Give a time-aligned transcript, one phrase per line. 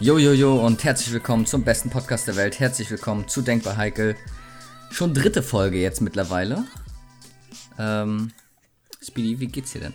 [0.00, 2.58] Jo, jo, jo und herzlich willkommen zum besten Podcast der Welt.
[2.58, 4.16] Herzlich willkommen zu Denkbar Heikel.
[4.90, 6.64] Schon dritte Folge jetzt mittlerweile.
[7.78, 8.32] Ähm,
[9.00, 9.94] Speedy, wie geht's dir denn?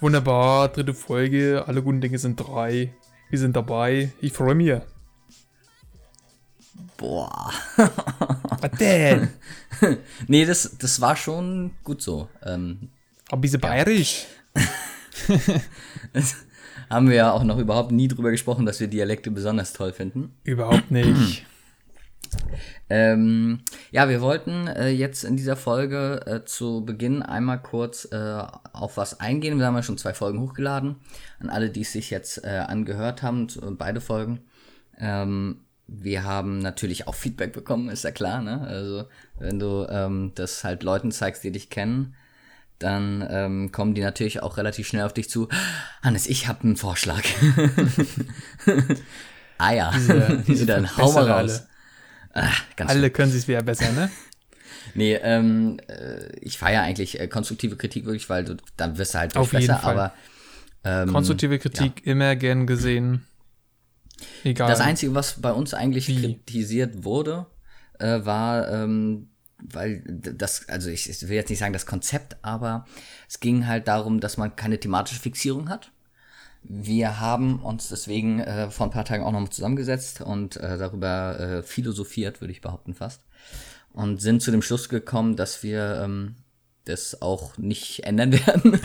[0.00, 1.64] Wunderbar, dritte Folge.
[1.68, 2.92] Alle guten Dinge sind drei.
[3.30, 4.12] Wir sind dabei.
[4.20, 4.80] Ich freue mich.
[6.96, 7.52] Boah.
[7.76, 9.28] Was denn?
[10.26, 12.28] nee, das, das war schon gut so.
[12.44, 12.90] Ähm,
[13.28, 14.26] Aber ein bisschen bayerisch.
[16.90, 20.34] haben wir ja auch noch überhaupt nie drüber gesprochen, dass wir Dialekte besonders toll finden.
[20.44, 21.46] Überhaupt nicht.
[22.88, 28.42] Ähm, ja, wir wollten äh, jetzt in dieser Folge äh, zu Beginn einmal kurz äh,
[28.72, 29.58] auf was eingehen.
[29.58, 30.96] Wir haben ja schon zwei Folgen hochgeladen.
[31.38, 34.40] An alle, die es sich jetzt äh, angehört haben, zu, beide Folgen.
[34.98, 38.42] Ähm, wir haben natürlich auch Feedback bekommen, ist ja klar.
[38.42, 38.60] Ne?
[38.60, 39.04] Also
[39.38, 42.14] wenn du ähm, das halt Leuten zeigst, die dich kennen,
[42.78, 45.48] dann ähm, kommen die natürlich auch relativ schnell auf dich zu.
[46.02, 47.22] Hannes, ich habe einen Vorschlag.
[49.58, 51.66] ah ja, Diese, diese dann hau mal raus.
[52.76, 54.10] Ganz Alle können sich wieder besser, ne?
[54.94, 59.18] Nee, ähm, äh, ich feiere eigentlich äh, konstruktive Kritik wirklich, weil du, dann wirst du
[59.18, 59.92] halt Auf besser, jeden Fall.
[59.92, 60.14] aber
[60.82, 63.26] ähm, Konstruktive Kritik immer gern gesehen.
[64.44, 64.68] Egal.
[64.68, 66.20] das Einzige, was bei uns eigentlich Wie?
[66.20, 67.46] kritisiert wurde,
[67.98, 69.28] äh, war, ähm,
[69.58, 72.86] weil das, also ich, ich will jetzt nicht sagen das Konzept, aber
[73.28, 75.92] es ging halt darum, dass man keine thematische Fixierung hat.
[76.62, 80.78] Wir haben uns deswegen äh, vor ein paar Tagen auch noch mal zusammengesetzt und äh,
[80.78, 83.22] darüber äh, philosophiert, würde ich behaupten fast.
[83.92, 86.36] Und sind zu dem Schluss gekommen, dass wir ähm,
[86.84, 88.80] das auch nicht ändern werden.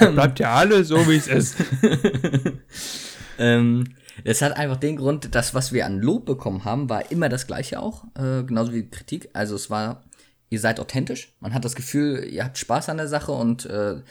[0.14, 1.56] Bleibt ja alle so, wie es ist.
[3.38, 3.84] ähm,
[4.24, 7.46] es hat einfach den Grund, dass was wir an Lob bekommen haben, war immer das
[7.46, 9.30] gleiche auch, äh, genauso wie Kritik.
[9.32, 10.04] Also es war,
[10.50, 11.34] ihr seid authentisch.
[11.40, 14.02] Man hat das Gefühl, ihr habt Spaß an der Sache und äh,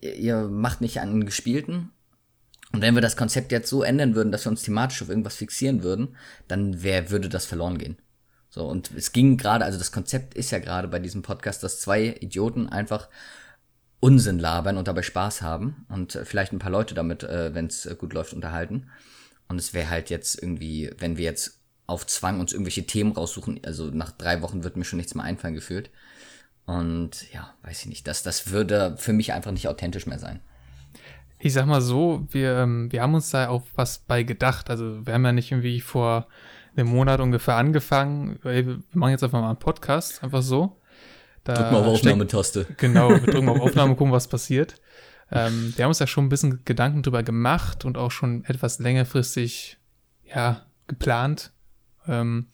[0.00, 1.90] ihr macht nicht einen gespielten.
[2.72, 5.36] Und wenn wir das Konzept jetzt so ändern würden, dass wir uns thematisch auf irgendwas
[5.36, 6.16] fixieren würden,
[6.48, 7.96] dann wär, würde das verloren gehen.
[8.50, 11.80] So, und es ging gerade, also das Konzept ist ja gerade bei diesem Podcast, dass
[11.80, 13.08] zwei Idioten einfach
[14.00, 17.66] Unsinn labern und dabei Spaß haben und äh, vielleicht ein paar Leute damit, äh, wenn
[17.66, 18.90] es äh, gut läuft, unterhalten.
[19.48, 23.60] Und es wäre halt jetzt irgendwie, wenn wir jetzt auf Zwang uns irgendwelche Themen raussuchen,
[23.64, 25.90] also nach drei Wochen wird mir schon nichts mehr einfallen gefühlt.
[26.66, 30.40] Und ja, weiß ich nicht, das, das würde für mich einfach nicht authentisch mehr sein.
[31.38, 34.70] Ich sag mal so, wir, ähm, wir haben uns da auch was bei gedacht.
[34.70, 36.26] Also wir haben ja nicht irgendwie vor
[36.76, 38.38] einem Monat ungefähr angefangen.
[38.44, 40.80] Ey, Wir machen jetzt einfach mal einen Podcast, einfach so.
[41.44, 42.66] Da Drück mal auf Aufnahmetaste.
[42.76, 44.74] Genau, wir drücken auf Aufnahme, gucken, was passiert.
[45.30, 48.78] Ähm, wir haben uns da schon ein bisschen Gedanken drüber gemacht und auch schon etwas
[48.78, 49.78] längerfristig,
[50.24, 51.52] ja, geplant.
[52.06, 52.48] Ähm,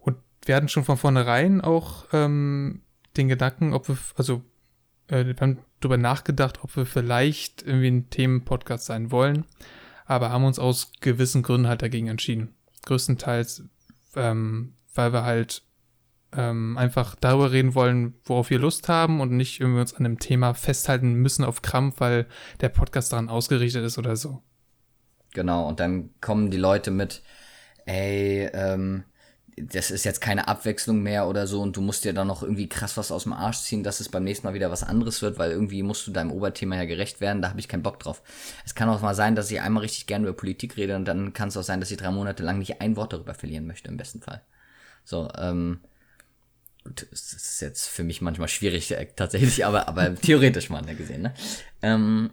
[0.00, 2.82] und wir hatten schon von vornherein auch ähm,
[3.16, 4.42] den Gedanken, ob wir, also,
[5.08, 9.44] äh, wir haben drüber nachgedacht, ob wir vielleicht irgendwie ein Themenpodcast sein wollen,
[10.04, 12.54] aber haben uns aus gewissen Gründen halt dagegen entschieden.
[12.84, 13.64] Größtenteils,
[14.16, 15.62] ähm, weil wir halt
[16.32, 20.18] ähm, einfach darüber reden wollen, worauf wir Lust haben und nicht irgendwie uns an einem
[20.18, 22.26] Thema festhalten müssen auf Krampf, weil
[22.60, 24.42] der Podcast daran ausgerichtet ist oder so.
[25.34, 27.22] Genau, und dann kommen die Leute mit,
[27.84, 29.04] ey, ähm,
[29.56, 32.68] das ist jetzt keine Abwechslung mehr oder so und du musst dir dann noch irgendwie
[32.68, 35.38] krass was aus dem Arsch ziehen, dass es beim nächsten Mal wieder was anderes wird,
[35.38, 38.22] weil irgendwie musst du deinem Oberthema ja gerecht werden, da habe ich keinen Bock drauf.
[38.66, 41.32] Es kann auch mal sein, dass ich einmal richtig gerne über Politik rede und dann
[41.32, 43.88] kann es auch sein, dass ich drei Monate lang nicht ein Wort darüber verlieren möchte,
[43.88, 44.42] im besten Fall.
[45.04, 45.80] So, ähm,
[46.84, 51.22] gut, es ist jetzt für mich manchmal schwierig äh, tatsächlich, aber, aber theoretisch mal gesehen,
[51.22, 51.34] ne?
[51.80, 52.30] Ähm,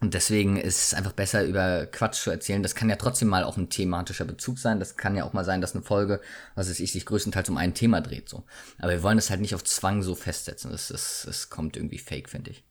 [0.00, 2.62] und deswegen ist es einfach besser, über Quatsch zu erzählen.
[2.62, 4.80] Das kann ja trotzdem mal auch ein thematischer Bezug sein.
[4.80, 6.22] Das kann ja auch mal sein, dass eine Folge,
[6.54, 8.28] was weiß ich, sich größtenteils um ein Thema dreht.
[8.28, 8.44] so.
[8.78, 10.70] Aber wir wollen das halt nicht auf Zwang so festsetzen.
[10.70, 12.64] Das, das, das kommt irgendwie fake, finde ich.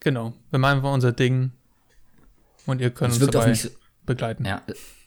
[0.00, 0.32] Genau.
[0.50, 1.52] Wir machen einfach unser Ding
[2.66, 3.68] und ihr könnt Es uns dabei so,
[4.04, 4.44] begleiten.
[4.44, 4.62] ja,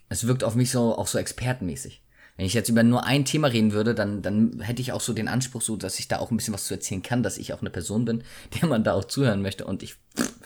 [0.08, 2.02] es wirkt auf mich so auch so expertenmäßig.
[2.40, 5.12] Wenn ich jetzt über nur ein Thema reden würde, dann, dann hätte ich auch so
[5.12, 7.52] den Anspruch, so dass ich da auch ein bisschen was zu erzählen kann, dass ich
[7.54, 8.24] auch eine Person bin,
[8.62, 9.66] der man da auch zuhören möchte.
[9.66, 9.96] Und ich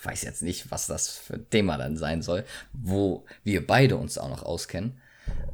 [0.04, 4.18] weiß jetzt nicht, was das für ein Thema dann sein soll, wo wir beide uns
[4.18, 4.94] auch noch auskennen.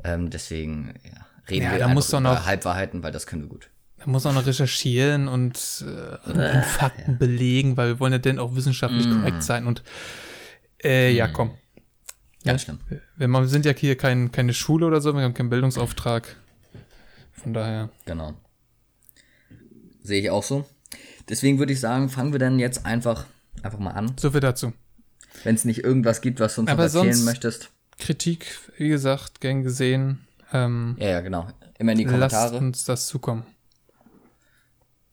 [0.05, 3.41] Ähm, deswegen ja, reden Ja, wir da einfach musst über noch- Halbwahrheiten, weil das können
[3.43, 3.69] wir gut.
[3.97, 8.39] Man muss auch noch recherchieren und, äh, und Fakten belegen, weil wir wollen ja denn
[8.39, 9.11] auch wissenschaftlich Mm.
[9.19, 9.83] korrekt sein und
[10.81, 11.51] äh, ja, komm.
[12.45, 12.75] Ganz Ja.
[12.75, 12.79] schlimm.
[13.17, 16.35] Wir, sind ja hier kein, keine Schule oder so, wir haben keinen Bildungsauftrag.
[17.31, 17.89] Von daher.
[18.05, 18.33] Genau.
[20.03, 20.65] Sehe ich auch so.
[21.27, 23.25] Deswegen würde ich sagen, fangen wir dann jetzt einfach,
[23.61, 24.13] einfach mal an.
[24.19, 24.73] So viel dazu.
[25.43, 27.69] Wenn es nicht irgendwas gibt, was du uns Aber erzählen sonst- möchtest.
[27.99, 30.25] Kritik, wie gesagt, gern gesehen.
[30.53, 31.47] Ähm, Ja, ja, genau.
[31.77, 32.57] Immer in die lasst Kommentare.
[32.57, 33.45] uns das zukommen.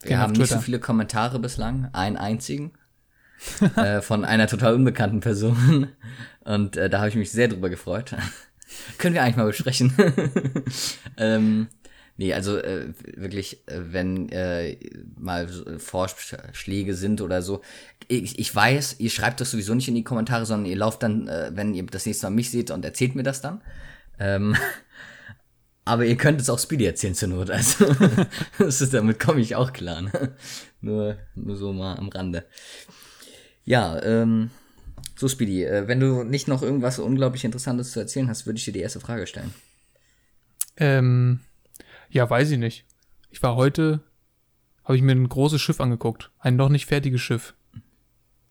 [0.02, 2.73] Wir auf haben nicht so viele Kommentare bislang, einen einzigen.
[3.76, 5.88] äh, von einer total unbekannten Person.
[6.44, 8.14] Und äh, da habe ich mich sehr drüber gefreut.
[8.98, 9.92] Können wir eigentlich mal besprechen.
[11.16, 11.68] ähm,
[12.16, 14.76] nee, also äh, wirklich, äh, wenn äh,
[15.18, 17.62] mal so Vorschläge sind oder so.
[18.08, 21.28] Ich, ich weiß, ihr schreibt das sowieso nicht in die Kommentare, sondern ihr lauft dann,
[21.28, 23.60] äh, wenn ihr das nächste Mal mich seht und erzählt mir das dann.
[24.18, 24.56] Ähm,
[25.86, 27.50] aber ihr könnt es auch Speedy erzählen zur Not.
[27.50, 27.86] Also
[28.58, 30.02] das ist, damit komme ich auch klar.
[30.02, 30.34] Ne?
[30.80, 32.44] Nur, nur so mal am Rande.
[33.66, 34.50] Ja, ähm,
[35.16, 38.64] so Speedy, äh, wenn du nicht noch irgendwas unglaublich Interessantes zu erzählen hast, würde ich
[38.64, 39.52] dir die erste Frage stellen.
[40.76, 41.40] Ähm,
[42.08, 42.84] ja, weiß ich nicht.
[43.30, 44.00] Ich war heute,
[44.84, 46.30] habe ich mir ein großes Schiff angeguckt.
[46.38, 47.54] Ein noch nicht fertiges Schiff.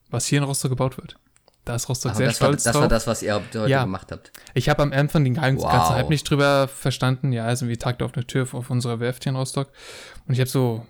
[0.09, 1.15] Was hier in Rostock gebaut wird.
[1.65, 2.81] Da ist Rostock Ach, sehr das, war, stolz das drauf.
[2.83, 3.83] war das, was ihr heute Ja.
[3.83, 4.31] gemacht habt.
[4.53, 5.71] Ich habe am Anfang den ganzen, Wow.
[5.71, 7.31] ganzen Hype nicht drüber verstanden.
[7.31, 9.71] Ja, also wie Tag der offenen Tür auf unserer Werft hier in Rostock.
[10.27, 10.85] Und ich habe so,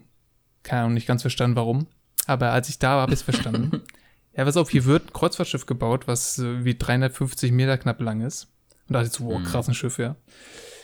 [0.64, 1.88] keine Ahnung, nicht ganz verstanden, warum.
[2.28, 3.82] Aber als ich da war, habe ich es verstanden.
[4.36, 8.22] ja, pass auf, hier wird ein Kreuzfahrtschiff gebaut, was äh, wie 350 Meter knapp lang
[8.22, 8.48] ist.
[8.88, 10.16] Und da ich so, wow, krass, ein Schiff, ja.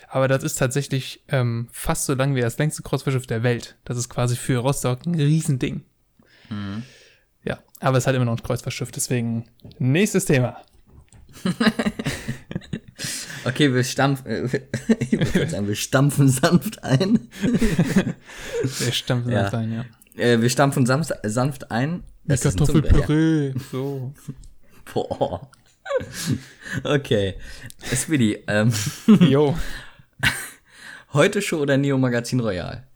[0.09, 3.77] Aber das ist tatsächlich ähm, fast so lang wie das längste Kreuzfahrtschiff der Welt.
[3.86, 5.83] Das ist quasi für Rostock ein Riesending.
[7.45, 9.45] Ja, aber es hat immer noch ein Kreuzfahrtschiff, deswegen
[9.80, 10.57] nächstes Thema.
[13.44, 14.48] Okay, wir stampfen, äh,
[15.48, 17.27] sagen, wir stampfen sanft ein.
[18.86, 19.50] Der stammt Ja.
[19.50, 19.86] sein, ja.
[20.24, 22.03] Äh, wir stampfen sanft, sanft ein.
[22.27, 22.51] Zungenbrecher.
[22.51, 23.53] Kartoffelpüree.
[23.71, 24.13] So.
[24.94, 25.50] Boah.
[26.83, 27.35] Okay.
[27.94, 28.71] Speedy, ähm,
[29.07, 29.57] Jo.
[31.13, 32.88] heute Show oder Neo Magazin Royal?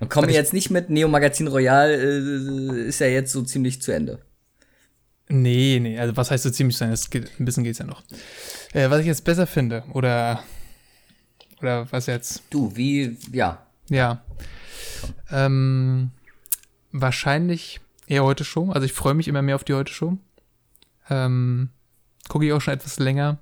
[0.00, 3.92] Und komme jetzt nicht mit Neo Magazin Royal, äh, ist ja jetzt so ziemlich zu
[3.92, 4.20] Ende.
[5.28, 6.90] Nee, nee, also was heißt so ziemlich sein?
[6.90, 8.02] Das geht, ein bisschen geht's ja noch.
[8.72, 10.42] Äh, was ich jetzt besser finde, oder,
[11.60, 13.64] oder was jetzt, Du, wie, ja.
[13.90, 14.24] ja.
[15.30, 16.10] Ähm,
[16.92, 18.70] wahrscheinlich eher heute Show.
[18.72, 20.18] Also ich freue mich immer mehr auf die heute Show.
[21.08, 21.70] Ähm,
[22.28, 23.38] Gucke ich auch schon etwas länger.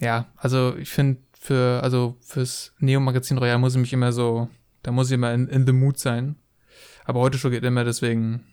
[0.00, 4.48] Ja, also ich finde für, also fürs Neo-Magazin Royal muss ich mich immer so,
[4.82, 6.36] da muss ich immer in, in the mood sein.
[7.04, 8.44] Aber heute Show geht immer, deswegen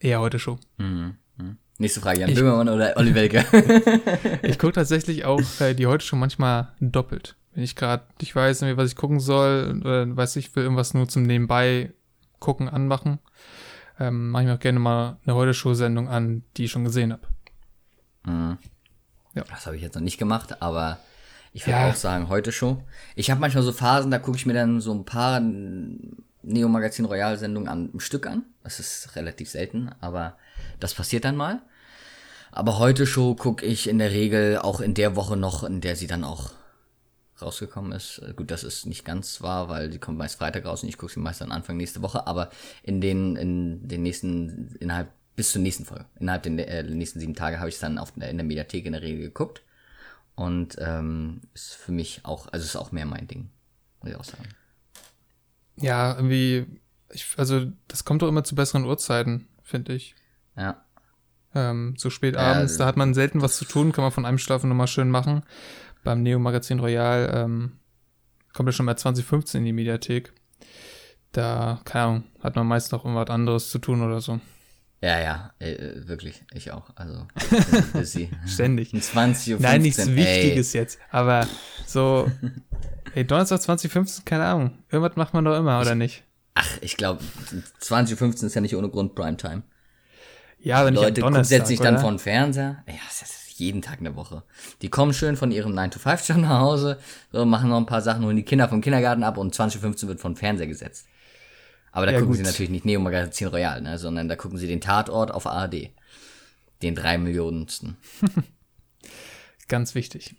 [0.00, 0.58] eher heute Show.
[0.78, 1.16] Mhm.
[1.36, 1.56] mhm.
[1.78, 3.44] Nächste Frage, Jan Ich- Böhmermann oder Olli Welke?
[4.42, 7.36] Ich gucke tatsächlich auch äh, die heute schon manchmal doppelt.
[7.54, 11.08] Wenn ich gerade nicht weiß, was ich gucken soll, oder weiß ich, will irgendwas nur
[11.08, 11.92] zum Nebenbei
[12.42, 13.18] gucken, anmachen,
[13.98, 17.22] ähm, mache ich mir auch gerne mal eine Heute-Show-Sendung an, die ich schon gesehen habe.
[18.24, 18.58] Mhm.
[19.34, 19.44] Ja.
[19.48, 20.98] Das habe ich jetzt noch nicht gemacht, aber
[21.52, 21.90] ich würde Ja.
[21.90, 22.82] auch sagen, heute Show.
[23.14, 27.04] Ich habe manchmal so Phasen, da gucke ich mir dann so ein paar Neo Magazin
[27.04, 28.44] Royal Sendungen an, im Stück an.
[28.64, 30.36] Das ist relativ selten, aber
[30.80, 31.62] das passiert dann mal.
[32.50, 35.96] Aber heute Show gucke ich in der Regel auch in der Woche noch, in der
[35.96, 36.50] sie dann auch
[37.42, 38.18] rausgekommen ist.
[38.18, 40.98] Äh, Gut, das ist nicht ganz wahr, weil die kommt meist Freitag raus und ich
[40.98, 42.50] gucke sie meist dann Anfang nächste Woche, aber
[42.82, 47.34] in den, in den nächsten, innerhalb, bis zur nächsten Folge, innerhalb der äh, nächsten sieben
[47.34, 49.62] Tage habe ich es dann auf, in der Mediathek in der Regel geguckt.
[50.34, 53.50] Und ähm, ist für mich auch, also ist auch mehr mein Ding,
[54.00, 54.48] muss ich auch sagen.
[55.76, 56.66] Ja, irgendwie,
[57.10, 60.14] ich, also das kommt doch immer zu besseren Uhrzeiten, finde ich.
[60.56, 60.84] Ja.
[61.54, 64.24] Ähm, so spät abends, also- da hat man selten was zu tun, kann man von
[64.24, 65.42] einem Schlafen nochmal schön machen.
[66.04, 67.78] Beim Neo Magazin Royal ähm,
[68.52, 70.32] kommt ja schon mal 2015 in die Mediathek.
[71.32, 74.40] Da, keine Ahnung, hat man meist noch irgendwas anderes zu tun oder so.
[75.00, 76.90] Ja, ja, äh, äh, wirklich, ich auch.
[76.94, 77.26] Also,
[77.92, 78.30] busy.
[78.46, 78.92] Ständig.
[78.92, 79.60] Um 20 Uhr.
[79.60, 81.46] Nein, nichts 15, Wichtiges jetzt, aber
[81.86, 82.30] so,
[83.14, 84.78] ey, Donnerstag 2015, keine Ahnung.
[84.90, 86.22] Irgendwas macht man doch immer, oder nicht?
[86.54, 87.20] Ach, ich glaube,
[87.80, 89.62] 20.15 ist ja nicht ohne Grund Primetime.
[90.60, 92.84] Ja, aber nicht am Leute gucken- Donnerstag, setzen sich dann vor den Fernseher.
[92.86, 94.42] Ja, das ist jeden Tag eine Woche.
[94.82, 96.98] Die kommen schön von ihrem 9-to-5-Job nach Hause,
[97.32, 100.20] so, machen noch ein paar Sachen, holen die Kinder vom Kindergarten ab und 20.15 wird
[100.20, 101.06] von Fernseher gesetzt.
[101.92, 102.38] Aber da Ja, gucken gut.
[102.38, 105.90] sie natürlich nicht Neo Magazin Royal, ne, sondern da gucken sie den Tatort auf ARD.
[106.82, 107.96] Den drei Millionensten.
[109.68, 110.34] Ganz wichtig.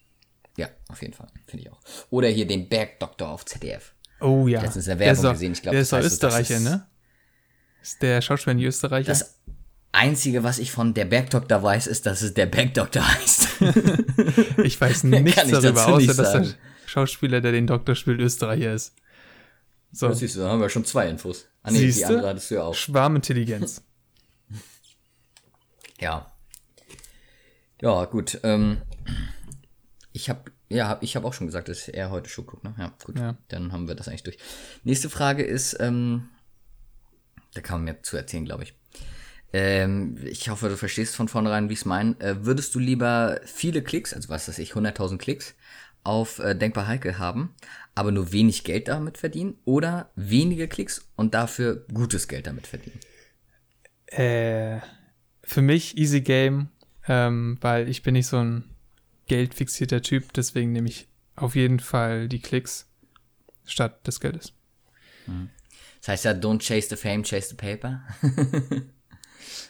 [0.57, 1.27] Ja, auf jeden Fall.
[1.47, 1.79] Finde ich auch.
[2.09, 3.93] Oder hier den Bergdoktor auf ZDF.
[4.19, 4.61] Oh ja.
[4.61, 6.27] Letztens in der Der Werbung ist doch- gesehen, ich glaub, Der ist doch heißt so,
[6.27, 6.87] das Österreicher, ist- ne?
[7.81, 9.07] Ist der Schauspieler nicht Österreicher?
[9.09, 9.39] Das
[9.93, 13.47] Einzige, was ich von der Bergdoktor weiß, ist, dass es der Bergdoktor heißt.
[14.63, 16.55] Ich weiß nichts darüber, dazu nicht außer dass der.
[16.85, 18.93] Schauspieler, der den Doktor spielt, Österreicher ist.
[19.91, 21.45] So, Das siehst du, da haben wir schon zwei Infos.
[21.61, 22.07] Ah, nee, die Siehste?
[22.07, 22.75] andere hattest du ja auch.
[22.75, 23.83] Schwarmintelligenz.
[25.99, 26.33] Ja.
[27.81, 28.39] Ja, gut.
[28.43, 28.81] Ähm,
[30.11, 32.63] ich habe ja, hab, ich habe auch schon gesagt, dass er heute Show guckt.
[32.63, 32.73] Ne?
[32.77, 33.17] Ja, gut.
[33.17, 33.37] Ja.
[33.47, 34.37] Dann haben wir das eigentlich durch.
[34.83, 36.29] Nächste Frage ist, ähm,
[37.53, 38.73] da kann man mehr zu erzählen, glaube ich.
[39.53, 42.19] Ähm, ich hoffe, du verstehst von vornherein, wie ich es meine.
[42.19, 45.53] Äh, würdest du lieber viele Klicks, also was weiß ich, 100.000 Klicks
[46.03, 47.53] auf äh, Denkbar Heikel haben,
[47.93, 52.99] aber nur wenig Geld damit verdienen oder wenige Klicks und dafür gutes Geld damit verdienen?
[54.07, 54.79] Äh,
[55.43, 56.69] für mich easy game,
[57.07, 58.65] ähm, weil ich bin nicht so ein
[59.27, 62.89] geldfixierter Typ, deswegen nehme ich auf jeden Fall die Klicks
[63.65, 64.53] statt des Geldes.
[65.27, 65.49] Mhm.
[65.99, 68.01] Das heißt ja, don't chase the fame, chase the paper.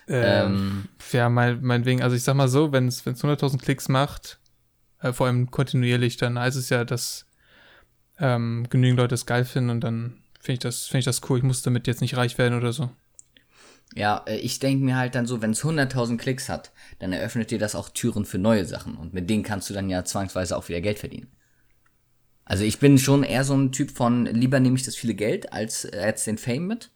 [0.08, 4.40] ähm, ja, mein, meinetwegen, also ich sag mal so, wenn es 100.000 Klicks macht,
[5.00, 7.26] äh, vor allem kontinuierlich, dann heißt es ja, dass
[8.20, 11.38] ähm, genügend Leute es geil finden und dann finde ich, das, find ich das cool.
[11.38, 12.90] Ich muss damit jetzt nicht reich werden oder so.
[13.96, 17.52] Ja, äh, ich denke mir halt dann so, wenn es 100.000 Klicks hat, dann eröffnet
[17.52, 20.58] dir das auch Türen für neue Sachen und mit denen kannst du dann ja zwangsweise
[20.58, 21.32] auch wieder Geld verdienen.
[22.46, 25.54] Also ich bin schon eher so ein Typ von, lieber nehme ich das viele Geld
[25.54, 26.92] als, als den Fame mit.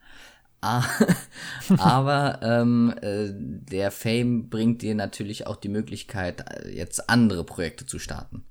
[1.78, 7.86] Aber ähm, äh, der Fame bringt dir natürlich auch die Möglichkeit, äh, jetzt andere Projekte
[7.86, 8.44] zu starten.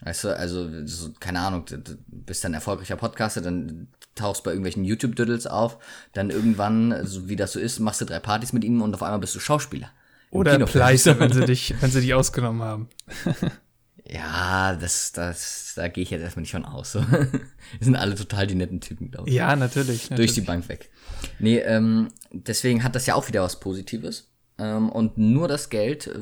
[0.00, 4.84] Weißt du, also, so, keine Ahnung, du bist dann erfolgreicher Podcaster, dann tauchst bei irgendwelchen
[4.84, 5.78] YouTube-Doodles auf,
[6.12, 9.02] dann irgendwann, so wie das so ist, machst du drei Partys mit ihnen und auf
[9.02, 9.90] einmal bist du Schauspieler.
[10.30, 12.88] Oder Pleister, wenn sie dich, wenn sie dich ausgenommen haben.
[14.08, 16.92] Ja, das, das, da gehe ich jetzt erstmal nicht von aus.
[16.92, 17.00] So.
[17.10, 17.40] Wir
[17.80, 19.34] sind alle total die netten Typen, glaube ich.
[19.34, 20.32] Ja, natürlich, natürlich.
[20.32, 20.90] Durch die Bank weg.
[21.38, 24.30] Nee, ähm, deswegen hat das ja auch wieder was Positives.
[24.58, 26.18] Ähm, und nur das Geld äh,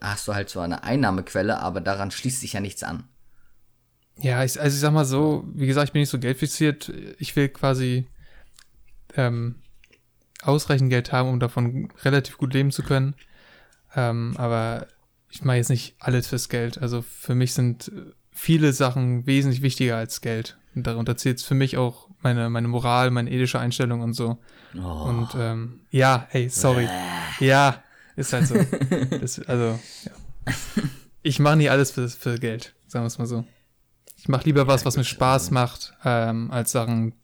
[0.00, 3.04] hast du halt zwar eine Einnahmequelle, aber daran schließt sich ja nichts an.
[4.18, 6.92] Ja, ich, also ich sag mal so, wie gesagt, ich bin nicht so geldfixiert.
[7.18, 8.06] Ich will quasi
[9.16, 9.56] ähm,
[10.42, 13.14] ausreichend Geld haben, um davon relativ gut leben zu können.
[13.94, 14.88] Ähm, aber
[15.32, 16.78] ich mache jetzt nicht alles fürs Geld.
[16.78, 17.90] Also für mich sind
[18.32, 20.58] viele Sachen wesentlich wichtiger als Geld.
[20.74, 24.38] Und darunter zählt für mich auch meine, meine Moral, meine ethische Einstellung und so.
[24.76, 25.08] Oh.
[25.08, 26.86] Und ähm, ja, hey, sorry.
[27.40, 27.82] ja,
[28.14, 28.56] ist halt so.
[29.20, 30.52] Das, also, ja.
[31.22, 33.44] Ich mache nie alles für, für Geld, sagen wir es mal so.
[34.18, 37.14] Ich mache lieber was, was mir Spaß macht, ähm, als Sachen,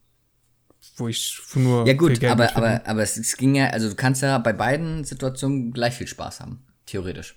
[0.96, 1.86] wo ich nur.
[1.86, 5.04] Ja, gut, aber, aber, aber es, es ging ja, also du kannst ja bei beiden
[5.04, 7.34] Situationen gleich viel Spaß haben, theoretisch.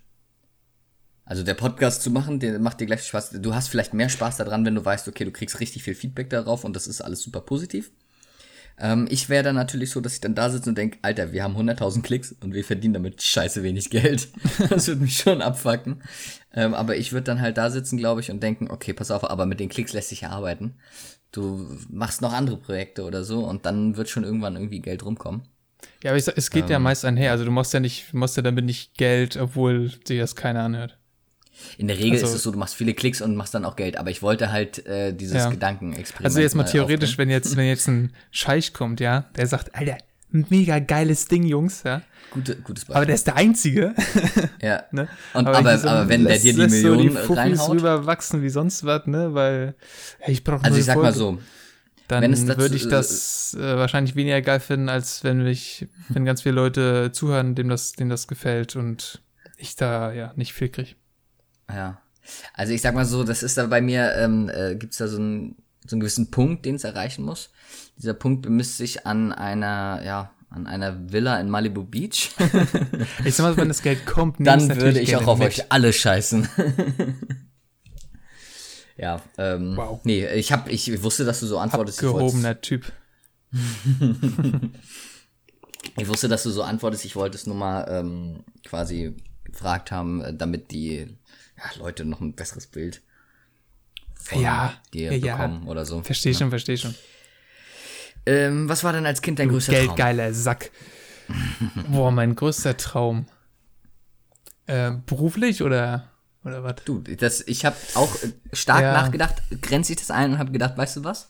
[1.31, 3.39] Also der Podcast zu machen, der macht dir gleich Spaß.
[3.39, 6.29] Du hast vielleicht mehr Spaß daran, wenn du weißt, okay, du kriegst richtig viel Feedback
[6.29, 7.91] darauf und das ist alles super positiv.
[8.77, 11.45] Ähm, ich wäre dann natürlich so, dass ich dann da sitze und denke, Alter, wir
[11.45, 14.27] haben 100.000 Klicks und wir verdienen damit scheiße wenig Geld.
[14.69, 16.03] das würde mich schon abfacken.
[16.53, 19.23] Ähm, aber ich würde dann halt da sitzen, glaube ich, und denken, okay, pass auf,
[19.23, 20.75] aber mit den Klicks lässt sich ja arbeiten.
[21.31, 25.43] Du machst noch andere Projekte oder so und dann wird schon irgendwann irgendwie Geld rumkommen.
[26.03, 27.31] Ja, aber ich, es geht ähm, ja meist einher.
[27.31, 30.97] Also du machst ja nicht, machst ja damit nicht Geld, obwohl sich das keiner anhört.
[31.77, 33.75] In der Regel also, ist es so, du machst viele Klicks und machst dann auch
[33.75, 35.49] Geld, aber ich wollte halt äh, dieses ja.
[35.49, 36.25] Gedankenexperiment.
[36.25, 39.97] Also jetzt mal theoretisch, wenn jetzt, wenn jetzt ein Scheich kommt, ja, der sagt, Alter,
[40.29, 42.01] mega geiles Ding, Jungs, ja.
[42.31, 42.95] Gute, gutes Beispiel.
[42.95, 43.93] Aber der ist der Einzige.
[44.61, 44.83] ja.
[44.91, 45.09] ne?
[45.33, 47.69] Und, aber, aber, so, aber wenn der dir die Millionen so die reinhaut.
[47.71, 49.75] rüber wachsen wie sonst was, ne, weil
[50.19, 51.09] hey, ich brauche Also ich sag Folge.
[51.09, 51.39] mal so,
[52.07, 56.55] dann würde ich das äh, wahrscheinlich weniger geil finden, als wenn ich, wenn ganz viele
[56.55, 59.21] Leute zuhören, dem das, denen das gefällt und
[59.57, 60.95] ich da ja nicht viel kriege.
[61.73, 62.01] Ja.
[62.53, 65.07] Also ich sag mal so, das ist da bei mir, ähm, äh, gibt es da
[65.07, 67.49] so einen, so einen gewissen Punkt, den es erreichen muss.
[67.97, 72.31] Dieser Punkt bemisst sich an einer, ja, an einer Villa in Malibu Beach.
[73.25, 75.47] ich sag mal, wenn das Geld kommt, dann würde ich auch auf mit.
[75.47, 76.47] euch alle scheißen.
[78.97, 79.99] ja, ähm, wow.
[80.03, 81.99] nee, ich hab, ich wusste, dass du so antwortest.
[81.99, 82.91] Gehobener Typ.
[85.97, 87.05] ich wusste, dass du so antwortest.
[87.05, 91.17] Ich wollte es nur mal ähm, quasi gefragt haben, äh, damit die
[91.63, 93.01] ja, Leute noch ein besseres Bild
[94.15, 96.01] von ja, dir ja, bekommen oder so.
[96.01, 96.95] Verstehe schon, verstehe schon.
[98.25, 99.85] Ähm, was war denn als Kind dein du größter Traum?
[99.87, 100.71] Geldgeiler Sack.
[101.87, 103.25] Boah, mein größter Traum.
[104.67, 106.11] Äh, beruflich oder
[106.43, 106.75] oder was?
[106.85, 108.93] Du, das, ich habe auch äh, stark ja.
[108.93, 111.29] nachgedacht, grenze ich das ein und habe gedacht, weißt du was?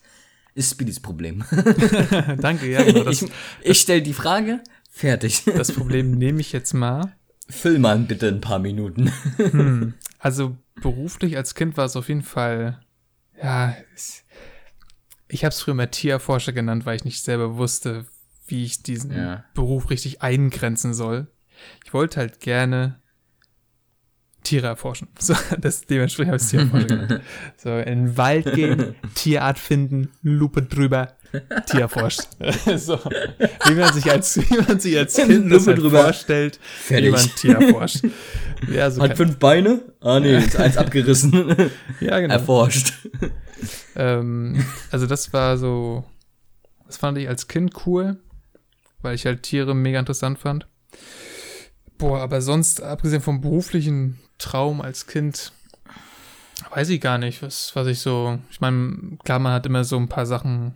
[0.54, 1.44] Ist Speedys Problem.
[2.40, 2.84] Danke, ja.
[2.84, 5.44] Genau, das, ich ich stelle die Frage, fertig.
[5.46, 7.14] Das Problem nehme ich jetzt mal.
[7.50, 9.12] Füll mal bitte ein paar Minuten.
[9.38, 9.94] Hm.
[10.22, 12.80] Also beruflich als Kind war es auf jeden Fall,
[13.42, 14.24] ja, ich,
[15.28, 18.06] ich habe es früher mal Tierforscher genannt, weil ich nicht selber wusste,
[18.46, 19.44] wie ich diesen ja.
[19.56, 21.26] Beruf richtig eingrenzen soll.
[21.84, 23.02] Ich wollte halt gerne
[24.44, 25.08] Tiere erforschen.
[25.20, 27.22] So, das dementsprechend habe ich es Tierforscher genannt.
[27.58, 31.18] So, in den Wald gehen, Tierart finden, Lupe drüber,
[31.66, 32.22] Tier erforscht.
[32.78, 33.00] so,
[33.66, 37.08] wie man sich als, wie man sich als Kind das halt vorstellt, Fertig.
[37.08, 38.04] wie man Tier erforscht.
[38.70, 39.82] Ja, so Hat fünf Beine?
[40.02, 41.34] Ah, nee, ist eins abgerissen.
[42.00, 42.34] ja, genau.
[42.34, 42.94] Erforscht.
[43.96, 46.06] Ähm, also das war so,
[46.86, 48.18] das fand ich als Kind cool,
[49.02, 50.68] weil ich halt Tiere mega interessant fand.
[51.98, 55.54] Boah, aber sonst, abgesehen vom beruflichen Traum als Kind,
[56.74, 58.40] weiß ich gar nicht, was, was ich so.
[58.50, 60.76] Ich meine, klar, man hat immer so ein paar Sachen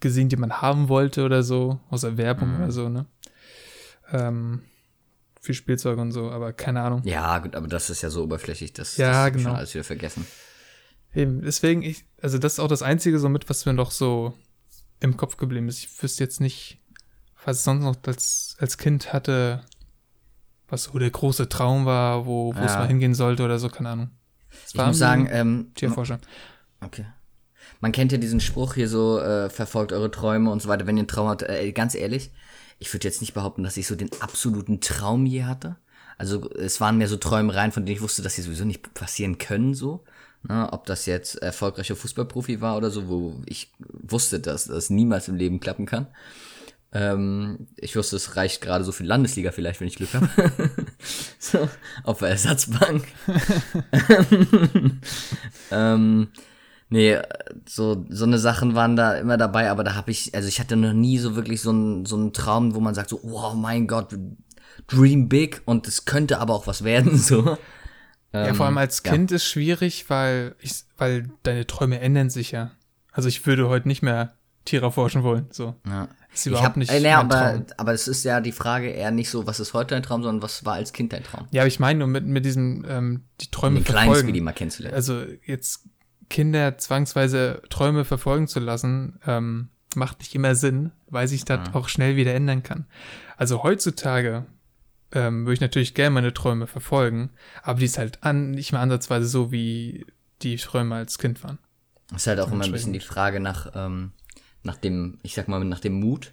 [0.00, 2.56] gesehen, die man haben wollte oder so, aus der Werbung mhm.
[2.56, 3.06] oder so, ne?
[4.10, 4.62] Ähm,
[5.40, 7.02] viel Spielzeug und so, aber keine Ahnung.
[7.04, 9.50] Ja, gut, aber das ist ja so oberflächlich, dass ja, das genau.
[9.50, 10.26] schon alles wieder vergessen.
[11.14, 14.34] Eben, deswegen, ich, also das ist auch das Einzige so mit, was mir noch so
[15.00, 15.78] im Kopf geblieben ist.
[15.78, 16.78] Ich wüsste jetzt nicht,
[17.44, 19.62] was ich sonst noch als, als Kind hatte,
[20.68, 22.66] was so der große Traum war, wo, wo ja.
[22.66, 24.10] es mal hingehen sollte oder so, keine Ahnung.
[24.64, 26.18] Es ich muss sagen, ähm, Tierforscher.
[26.80, 27.06] Okay.
[27.80, 30.96] Man kennt ja diesen Spruch hier so, äh, verfolgt eure Träume und so weiter, wenn
[30.96, 31.42] ihr einen Traum habt.
[31.42, 32.30] Äh, ganz ehrlich,
[32.78, 35.76] ich würde jetzt nicht behaupten, dass ich so den absoluten Traum je hatte.
[36.16, 39.38] Also es waren mehr so Träumereien, von denen ich wusste, dass sie sowieso nicht passieren
[39.38, 40.04] können, so.
[40.44, 45.26] Ne, ob das jetzt erfolgreicher Fußballprofi war oder so, wo ich wusste, dass das niemals
[45.26, 46.06] im Leben klappen kann.
[46.92, 50.28] Ähm, ich wusste, es reicht gerade so für die Landesliga vielleicht, wenn ich Glück habe.
[51.38, 51.68] so,
[52.04, 53.04] auf der Ersatzbank.
[55.70, 56.28] ähm,
[56.90, 57.18] nee,
[57.66, 60.76] so, so eine Sachen waren da immer dabei, aber da habe ich, also ich hatte
[60.76, 63.86] noch nie so wirklich so einen so einen Traum, wo man sagt so, oh mein
[63.86, 64.14] Gott,
[64.86, 67.56] dream big und es könnte aber auch was werden, so.
[68.32, 69.36] Ja, vor allem ähm, als Kind ja.
[69.36, 72.72] ist schwierig, weil ich, weil deine Träume ändern sich ja.
[73.10, 74.34] Also ich würde heute nicht mehr
[74.66, 75.74] Tiere forschen wollen, so.
[75.86, 76.08] Ja.
[76.32, 79.30] Ist überhaupt hab, nicht äh, nee, aber, aber es ist ja die Frage eher nicht
[79.30, 81.46] so, was ist heute dein Traum, sondern was war als Kind dein Traum.
[81.50, 84.28] Ja, aber ich meine nur mit, mit diesem, ähm, die Träume Den verfolgen.
[84.28, 84.94] Wie die mal kennenzulernen.
[84.94, 85.88] Also jetzt
[86.28, 91.74] Kinder zwangsweise Träume verfolgen zu lassen, ähm, macht nicht immer Sinn, weil sich das ja.
[91.74, 92.86] auch schnell wieder ändern kann.
[93.36, 94.46] Also heutzutage
[95.12, 97.30] ähm, würde ich natürlich gerne meine Träume verfolgen,
[97.62, 100.06] aber die ist halt an, nicht mehr ansatzweise so, wie
[100.42, 101.58] die Träume als Kind waren.
[102.10, 104.12] Das ist halt auch immer ein bisschen die Frage nach, ähm,
[104.62, 106.32] nach dem, ich sag mal, nach dem Mut,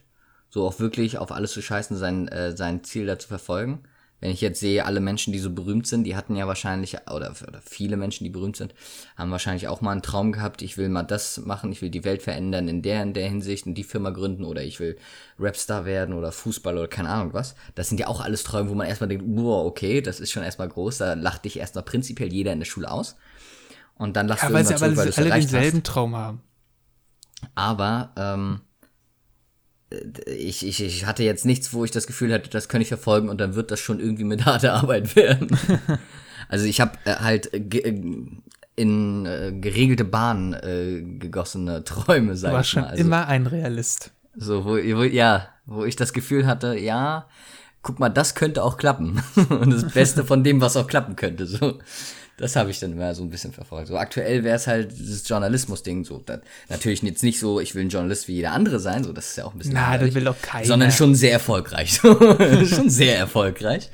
[0.49, 3.83] so auch wirklich auf alles zu scheißen, sein, äh, sein Ziel da zu verfolgen.
[4.21, 7.33] Wenn ich jetzt sehe, alle Menschen, die so berühmt sind, die hatten ja wahrscheinlich, oder,
[7.47, 8.73] oder viele Menschen, die berühmt sind,
[9.17, 12.05] haben wahrscheinlich auch mal einen Traum gehabt, ich will mal das machen, ich will die
[12.05, 14.97] Welt verändern in der, in der Hinsicht und die Firma gründen oder ich will
[15.37, 17.55] Rapstar werden oder Fußball oder keine Ahnung was.
[17.75, 20.43] Das sind ja auch alles Träume, wo man erstmal denkt, wow, okay, das ist schon
[20.43, 23.17] erstmal groß, da lacht dich erstmal prinzipiell jeder in der Schule aus.
[23.97, 25.85] Und dann lachst ja, du weil sie aber zu, weil alle denselben hast.
[25.85, 26.41] Traum haben.
[27.53, 28.61] Aber ähm,
[30.27, 33.29] ich, ich, ich hatte jetzt nichts, wo ich das Gefühl hatte, das kann ich verfolgen
[33.29, 35.57] und dann wird das schon irgendwie mit harter Arbeit werden.
[36.49, 37.93] also ich habe äh, halt äh,
[38.75, 42.81] in äh, geregelte Bahnen äh, gegossene Träume, sag warst ich mal.
[42.81, 44.11] schon also, immer ein Realist.
[44.35, 47.25] So, wo, wo, ja, wo ich das Gefühl hatte, ja,
[47.81, 49.21] guck mal, das könnte auch klappen.
[49.49, 51.45] und das Beste von dem, was auch klappen könnte.
[51.45, 51.79] So
[52.37, 53.87] das habe ich dann immer so ein bisschen verfolgt.
[53.87, 56.19] So aktuell wäre es halt das Journalismus-Ding so.
[56.25, 59.29] Das, natürlich jetzt nicht so, ich will ein Journalist wie jeder andere sein, so das
[59.29, 59.75] ist ja auch ein bisschen.
[59.75, 60.65] Na, das will doch keiner.
[60.65, 61.95] Sondern schon sehr erfolgreich.
[62.01, 63.89] schon sehr erfolgreich.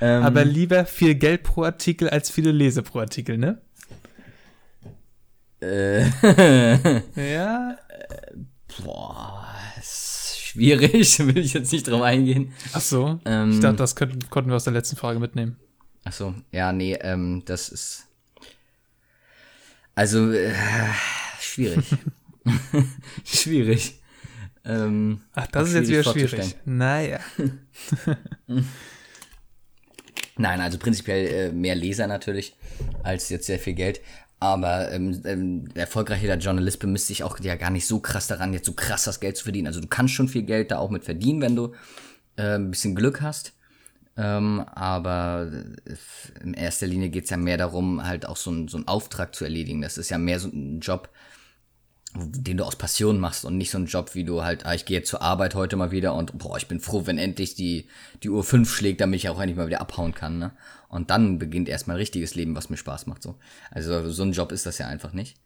[0.00, 3.60] Ähm, Aber lieber viel Geld pro Artikel als viele Lese pro Artikel, ne?
[5.60, 6.04] Äh,
[7.16, 7.76] ja.
[8.84, 9.46] boah,
[9.80, 12.52] ist schwierig, will ich jetzt nicht drauf eingehen.
[12.72, 13.20] Ach so.
[13.24, 15.56] Ähm, ich dachte, das könnten, konnten wir aus der letzten Frage mitnehmen.
[16.08, 18.06] Ach so, ja, nee, ähm, das ist.
[19.94, 20.54] Also, äh,
[21.38, 21.84] schwierig.
[23.24, 24.00] schwierig.
[24.64, 26.56] Ähm, Ach, das ist jetzt wieder schwierig.
[26.64, 27.20] Naja.
[30.38, 32.56] Nein, also prinzipiell äh, mehr Leser natürlich,
[33.02, 34.00] als jetzt sehr viel Geld.
[34.40, 38.54] Aber ähm, ähm, der erfolgreiche Journalist bemisst sich auch ja gar nicht so krass daran,
[38.54, 39.66] jetzt so krass das Geld zu verdienen.
[39.66, 41.74] Also du kannst schon viel Geld da auch mit verdienen, wenn du
[42.36, 43.52] äh, ein bisschen Glück hast.
[44.18, 45.48] Ähm, aber
[46.42, 49.34] in erster Linie geht es ja mehr darum, halt auch so, ein, so einen Auftrag
[49.34, 49.80] zu erledigen.
[49.80, 51.08] Das ist ja mehr so ein Job,
[52.16, 54.86] den du aus Passion machst und nicht so ein Job, wie du halt, ah, ich
[54.86, 57.86] gehe zur Arbeit heute mal wieder und boah, ich bin froh, wenn endlich die,
[58.24, 60.52] die Uhr fünf schlägt, damit ich auch endlich mal wieder abhauen kann, ne?
[60.88, 63.36] Und dann beginnt erstmal ein richtiges Leben, was mir Spaß macht, so.
[63.70, 65.36] Also so ein Job ist das ja einfach nicht.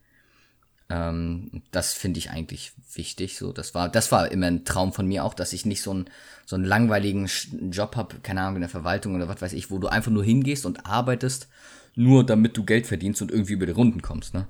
[0.93, 3.39] Ähm, das finde ich eigentlich wichtig.
[3.39, 5.91] So, das war, das war immer ein Traum von mir auch, dass ich nicht so
[5.91, 6.11] einen,
[6.45, 7.31] so einen langweiligen
[7.71, 10.23] Job habe, keine Ahnung, in der Verwaltung oder was weiß ich, wo du einfach nur
[10.23, 11.49] hingehst und arbeitest,
[11.95, 14.47] nur damit du Geld verdienst und irgendwie über die Runden kommst, ne?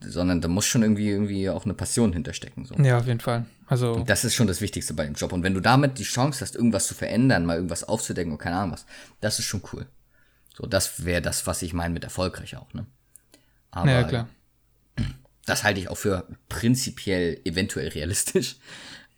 [0.00, 2.64] Sondern da muss schon irgendwie, irgendwie auch eine Passion hinterstecken.
[2.64, 2.74] So.
[2.76, 3.44] Ja, auf jeden Fall.
[3.66, 3.92] Also.
[3.92, 5.32] Und das ist schon das Wichtigste bei dem Job.
[5.32, 8.56] Und wenn du damit die Chance hast, irgendwas zu verändern, mal irgendwas aufzudecken und keine
[8.56, 8.86] Ahnung was,
[9.20, 9.86] das ist schon cool.
[10.56, 12.86] So, das wäre das, was ich meine mit erfolgreich auch, ne?
[13.70, 14.28] Aber, ja, klar
[15.46, 18.56] das halte ich auch für prinzipiell eventuell realistisch.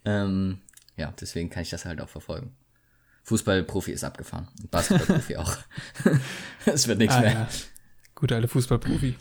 [0.05, 0.59] Ähm,
[0.95, 2.55] ja, deswegen kann ich das halt auch verfolgen.
[3.23, 4.47] Fußballprofi ist abgefahren.
[4.71, 5.57] Basketballprofi auch.
[6.65, 7.31] Es wird nichts ah, mehr.
[7.31, 7.49] Ja.
[8.15, 9.15] Guter alte Fußballprofi.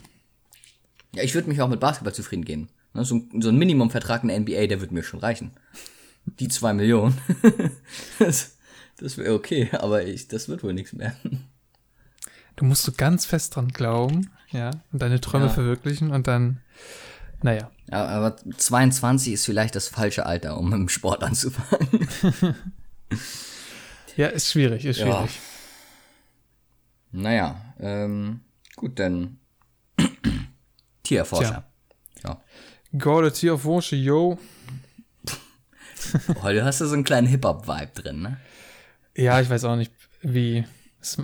[1.14, 2.68] Ja, ich würde mich auch mit Basketball zufrieden gehen.
[2.94, 5.53] Ne, so ein, so ein Minimumvertrag in der NBA, der würde mir schon reichen.
[6.25, 7.16] Die zwei Millionen.
[8.18, 8.59] das,
[8.99, 11.16] Das wäre okay, aber ich, das wird wohl nichts mehr.
[12.59, 15.53] Du musst so ganz fest dran glauben, ja, und deine Träume Ja.
[15.53, 16.61] verwirklichen und dann,
[17.42, 17.71] naja.
[17.90, 22.09] Ja, aber 22 ist vielleicht das falsche Alter, um im Sport anzufangen.
[24.16, 25.07] Ja, ist schwierig, ist Ja.
[25.07, 25.38] schwierig.
[27.12, 28.40] Naja, ähm,
[28.75, 29.38] gut, dann
[31.05, 31.71] Tierforscher.
[32.25, 32.42] Ja.
[32.99, 34.38] God, Tier of Worship, yo.
[36.42, 38.38] Heute hast du so einen kleinen Hip-Hop-Vibe drin, ne?
[39.16, 39.92] Ja, ich weiß auch nicht,
[40.23, 40.64] wie.
[41.01, 41.16] Es,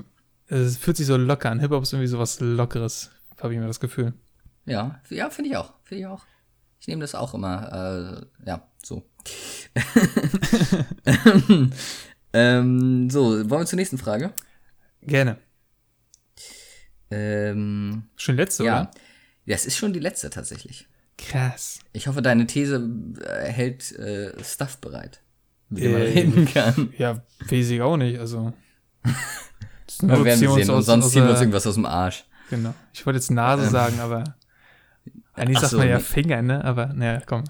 [0.46, 1.60] es fühlt sich so locker an.
[1.60, 4.12] Hip-Hop ist irgendwie so was Lockeres, habe ich mir das Gefühl.
[4.66, 5.74] Ja, ja, finde ich auch.
[5.84, 6.24] Finde ich auch.
[6.80, 9.08] Ich nehme das auch immer, äh, ja, so.
[12.32, 14.32] ähm, so, wollen wir zur nächsten Frage?
[15.00, 15.38] Gerne.
[17.10, 18.82] Ähm, Schon letzte, ja.
[18.82, 18.90] oder?
[19.46, 20.86] Das ist schon die letzte tatsächlich.
[21.16, 21.78] Krass.
[21.92, 22.86] Ich hoffe, deine These
[23.22, 25.20] äh, hält äh, Stuff bereit,
[25.68, 26.92] mit dem man Äh, reden kann.
[26.98, 28.52] Ja, weiß ich auch nicht, also.
[29.98, 30.70] Das Wir werden ziehen sehen.
[30.70, 32.24] Aus- sonst ziehen wir uns irgendwas aus dem Arsch.
[32.50, 32.74] Genau.
[32.92, 34.24] Ich wollte jetzt Nase sagen, aber.
[35.34, 36.02] Eigentlich sagt so, man ja nee.
[36.02, 36.64] Finger, ne?
[36.64, 37.44] Aber, naja, komm.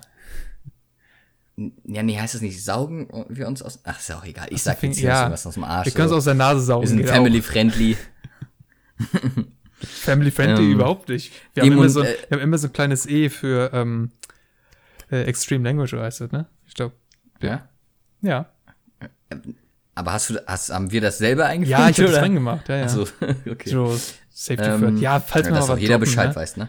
[1.85, 3.81] Ja, nee, heißt das nicht, saugen wir uns aus.
[3.85, 4.49] Ach, ist ja auch egal.
[4.51, 5.21] Ich sag jetzt hier ja.
[5.21, 5.87] irgendwas aus dem Arsch.
[5.87, 6.17] Wir können es so.
[6.17, 6.83] aus der Nase saugen.
[6.83, 7.97] wir sind family-friendly.
[9.85, 11.33] Family friendly Ähm, überhaupt nicht.
[11.53, 14.11] Wir haben, immer und, so, äh, wir haben immer so ein kleines E für ähm,
[15.11, 16.47] äh, Extreme Language, heißt das, ne?
[16.67, 16.95] Ich glaube.
[17.41, 17.69] Ja.
[18.23, 18.47] Ja.
[19.95, 21.79] Aber hast du, hast, haben wir das selber eingeführt?
[21.79, 22.85] Ja, ich habe das reingemacht, ja, ja.
[22.85, 23.03] Achso,
[23.51, 23.71] okay.
[23.71, 23.97] So,
[24.31, 25.03] Safety Ähm, First.
[25.03, 26.37] Ja, falls ja, man dass mal auch jeder droppen, Bescheid ne?
[26.37, 26.69] weiß, ne?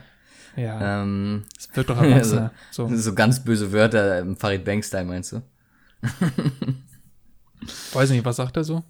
[0.57, 2.51] Ja, Ähm, es wird doch erwachsener.
[2.71, 2.88] so.
[2.95, 5.41] so ganz böse Wörter im Farid Bang-Style, meinst du?
[7.93, 8.83] Weiß nicht, was sagt er so?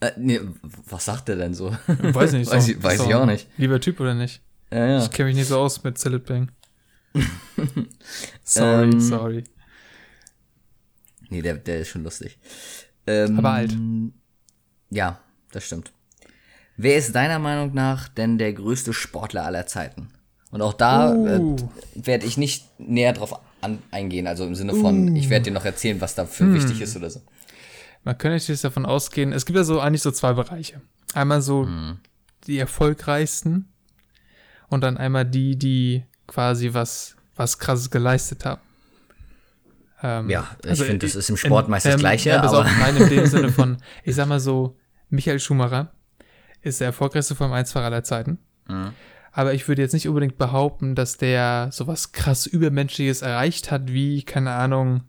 [0.00, 1.74] Äh, nee, was sagt er denn so?
[1.86, 2.50] Weiß nicht.
[2.50, 3.48] weiß so- ich, weiß so ich auch nicht.
[3.56, 4.42] Lieber Typ oder nicht?
[4.70, 4.98] Ja, ja.
[5.02, 6.50] Ich kenne mich nicht so aus mit Sillet Bang.
[8.44, 9.44] sorry, Ähm, sorry.
[11.30, 12.38] Nee, der, der ist schon lustig.
[13.08, 13.76] Ähm, Aber alt.
[14.90, 15.18] Ja,
[15.52, 15.92] das stimmt.
[16.76, 20.08] Wer ist deiner Meinung nach denn der größte Sportler aller Zeiten?
[20.50, 21.56] Und auch da Uh.
[21.56, 25.16] äh, werde ich nicht näher drauf an, eingehen, also im Sinne von, Uh.
[25.16, 26.54] ich werde dir noch erzählen, was dafür Hm.
[26.54, 27.20] wichtig ist oder so.
[28.04, 30.80] Man könnte jetzt davon ausgehen, es gibt ja so eigentlich so zwei Bereiche.
[31.14, 31.98] Einmal so Hm.
[32.46, 33.68] die erfolgreichsten
[34.68, 38.60] und dann einmal die, die quasi was, was krasses geleistet haben.
[40.02, 42.42] Ähm, Ja, ich also finde, das ist im Sport in- meist das ähm, Gleiche, Ja,
[42.42, 44.76] aber- auf, nein, in dem Sinne von, ich sag mal so,
[45.10, 45.92] Michael Schumacher
[46.62, 48.38] ist der erfolgreichste Formel 1-Fahrer aller Zeiten.
[48.68, 48.90] Mhm.
[49.32, 54.22] Aber ich würde jetzt nicht unbedingt behaupten, dass der sowas krass Übermenschliches erreicht hat, wie,
[54.24, 55.04] keine Ahnung,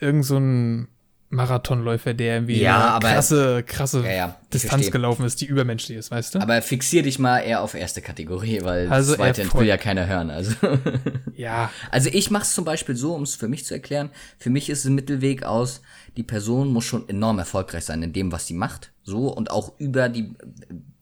[0.00, 0.88] irgend so ein
[1.32, 4.90] Marathonläufer, der irgendwie Ja, aber- krasse, krasse Ja, ja, Distanz verstehe.
[4.90, 6.40] gelaufen ist, die übermenschlich ist, weißt du?
[6.40, 10.30] Aber fixier dich mal eher auf erste Kategorie, weil Also zweite will ja keiner hören.
[10.30, 10.54] Also,
[11.36, 14.10] ja, also ich mache es zum Beispiel so, um es für mich zu erklären.
[14.38, 15.82] Für mich ist es ein Mittelweg aus,
[16.16, 18.90] die Person muss schon enorm erfolgreich sein in dem, was sie macht.
[19.04, 20.34] So und auch über die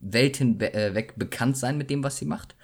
[0.01, 2.55] Welt hinweg bekannt sein mit dem, was sie macht.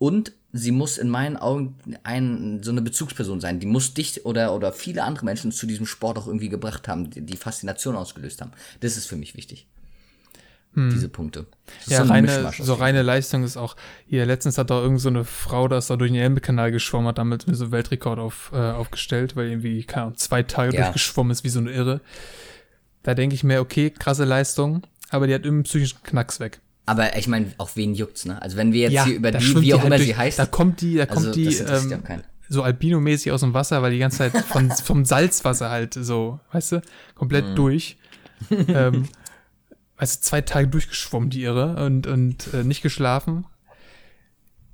[0.00, 3.60] Und sie muss in meinen Augen ein, so eine Bezugsperson sein.
[3.60, 7.10] Die muss dich oder, oder viele andere Menschen zu diesem Sport auch irgendwie gebracht haben,
[7.10, 8.52] die, die Faszination ausgelöst haben.
[8.80, 9.66] Das ist für mich wichtig.
[10.74, 11.46] Diese Punkte.
[11.66, 11.92] Das Hm.
[11.92, 15.08] ja, so ein reine, so reine Leistung ist auch, hier letztens hat da irgend so
[15.08, 18.52] eine Frau, da ist da durch den Elbe-Kanal geschwommen, hat damit so einen Weltrekord auf,
[18.54, 20.82] äh, aufgestellt, weil irgendwie, keine Ahnung, zwei Tage Ja.
[20.82, 22.00] durchgeschwommen ist, wie so eine Irre.
[23.02, 26.60] Da denke ich mir, okay, krasse Leistung, aber die hat irgendeinen psychischen Knacks weg.
[26.86, 28.40] Aber ich meine, auch wen juckt's, ne?
[28.42, 30.46] Also wenn wir jetzt hier über die, wie auch halt immer durch, sie heißt, Da
[30.46, 32.02] kommt die, da kommt also die ja ähm,
[32.48, 36.72] so albinomäßig aus dem Wasser, weil die ganze Zeit von, vom Salzwasser halt so, weißt
[36.72, 36.82] du,
[37.14, 37.54] komplett Mhm.
[37.54, 37.96] durch.
[38.50, 39.08] ähm,
[39.98, 43.46] weißt du, zwei Tage durchgeschwommen, die Irre, und, und äh, nicht geschlafen.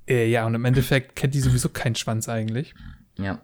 [0.07, 2.73] Äh, ja, und im Endeffekt kennt die sowieso keinen Schwanz eigentlich.
[3.19, 3.41] Ja.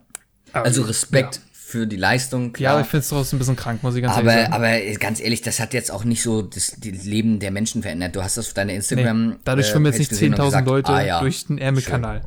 [0.52, 1.40] Aber- Also Respekt
[1.74, 2.72] für die Leistung, Ja, klar.
[2.74, 4.52] aber ich finde es trotzdem ein bisschen krank, muss ich ganz ehrlich aber, sagen.
[4.52, 8.14] aber ganz ehrlich, das hat jetzt auch nicht so das, Leben der Menschen verändert.
[8.14, 9.28] Du hast das auf deiner Instagram.
[9.30, 11.58] Nee, dadurch äh, schwimmen jetzt nicht gesehen und 10.000 gesagt, Leute ah, ja, durch den
[11.58, 12.22] Ärmelkanal.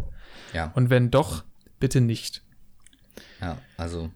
[0.52, 1.46] Ja, Und wenn doch,
[1.80, 2.44] bitte nicht.
[3.40, 4.12] ja, also.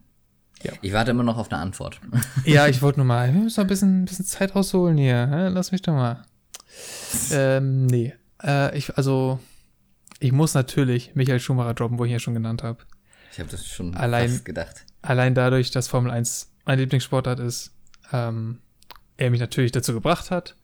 [0.64, 0.74] Ja.
[0.82, 2.02] Ich warte immer noch auf eine Antwort.
[2.44, 5.50] Ja, ich wollte nur mal, wir müssen ein bisschen, ein bisschen Zeit rausholen hier.
[5.54, 6.26] Lass mich doch mal.
[7.32, 8.14] Ähm, nee.
[8.44, 9.40] Äh, ich, also,
[10.20, 12.80] ich muss natürlich Michael Schumacher droppen, wo ich ihn ja schon genannt habe.
[13.32, 14.86] Ich habe das schon Allein- gedacht.
[15.02, 17.74] Allein dadurch, dass Formel 1 mein Lieblingssportart ist,
[18.12, 18.60] ähm,
[19.18, 20.56] er mich natürlich dazu gebracht hat,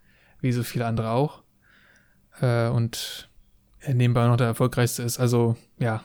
[0.42, 1.44] wie so viele andere auch.
[2.42, 3.30] Äh, und
[3.80, 5.20] er nebenbei noch der erfolgreichste ist.
[5.20, 6.04] Also, ja,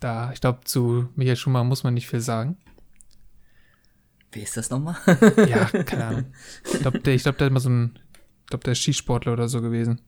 [0.00, 2.56] da, ich glaube, zu Michael Schumacher muss man nicht viel sagen.
[4.32, 4.96] Wie ist das nochmal?
[5.48, 6.24] Ja, keine Ahnung.
[6.64, 7.98] Ich glaube, der, ich glaub, der hat mal so ein,
[8.42, 10.00] ich glaube, der ist Skisportler oder so gewesen.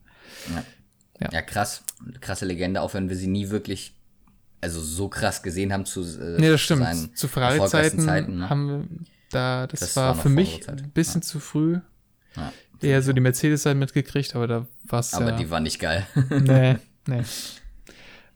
[1.19, 1.29] Ja.
[1.31, 1.83] ja, krass.
[2.19, 3.95] Krasse Legende, auch wenn wir sie nie wirklich,
[4.61, 6.83] also so krass gesehen haben zu, äh, Nee, das zu stimmt.
[6.83, 8.49] seinen Zu erfolgreichsten Ferrari-Zeiten Zeiten, ne?
[8.49, 8.85] haben wir,
[9.31, 11.79] da, das, Das war, war für mich ein bisschen zu früh.
[12.35, 12.53] Ja.
[12.81, 15.35] Eher so die Mercedes-Zeit mitgekriegt, aber da war es Aber ja.
[15.37, 16.05] die war nicht geil.
[16.29, 17.21] nee, nee.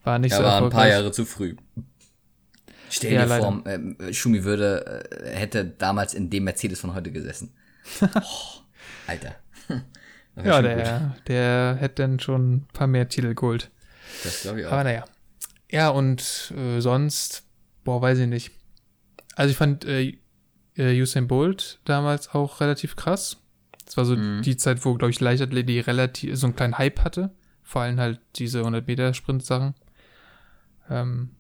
[0.04, 0.88] War nicht Ja, so war ein paar.
[0.88, 1.56] Jahre zu früh.
[2.92, 3.44] Stell Ja, dir leider.
[3.44, 7.54] vor, ähm, Schumi würde, äh, hätte damals in dem Mercedes von heute gesessen.
[8.02, 8.62] oh,
[9.08, 9.36] Alter.
[10.44, 10.76] Ja, schon gut.
[10.86, 13.72] der, der hätte dann schon ein paar mehr Titel geholt.
[14.26, 14.74] Das glaube ich auch.
[14.74, 15.06] Aber naja.
[15.76, 17.44] Ja, und äh, sonst,
[17.84, 18.52] boah, weiß ich nicht.
[19.36, 20.18] Also ich fand äh,
[20.78, 23.38] äh, Usain Bolt damals auch relativ krass.
[23.86, 24.42] Das war so Mhm.
[24.42, 27.36] die Zeit, wo, glaube ich, Leichtathletik relativ so einen kleinen Hype hatte.
[27.62, 29.74] Vor allem halt diese 100-Meter-Sprint-Sachen.
[30.90, 31.32] Ähm,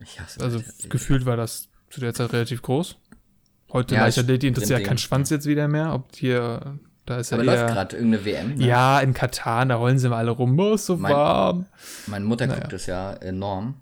[0.00, 2.96] ich hasse also gefühlt war das zu der Zeit relativ groß.
[3.72, 5.94] Heute Ja, Leichtathletik interessiert ja Sprinting, kein Schwanz jetzt wieder mehr.
[5.94, 8.54] Ob hier, da ist ja Aber eher, läuft gerade irgendeine WM.
[8.54, 8.66] Ne?
[8.66, 10.58] Ja, in Katar, da rollen sie mal alle rum.
[10.58, 11.66] Oh, ist so Mein- warm.
[12.06, 12.60] Meine Mutter Naja.
[12.60, 13.74] guckt das ja enorm.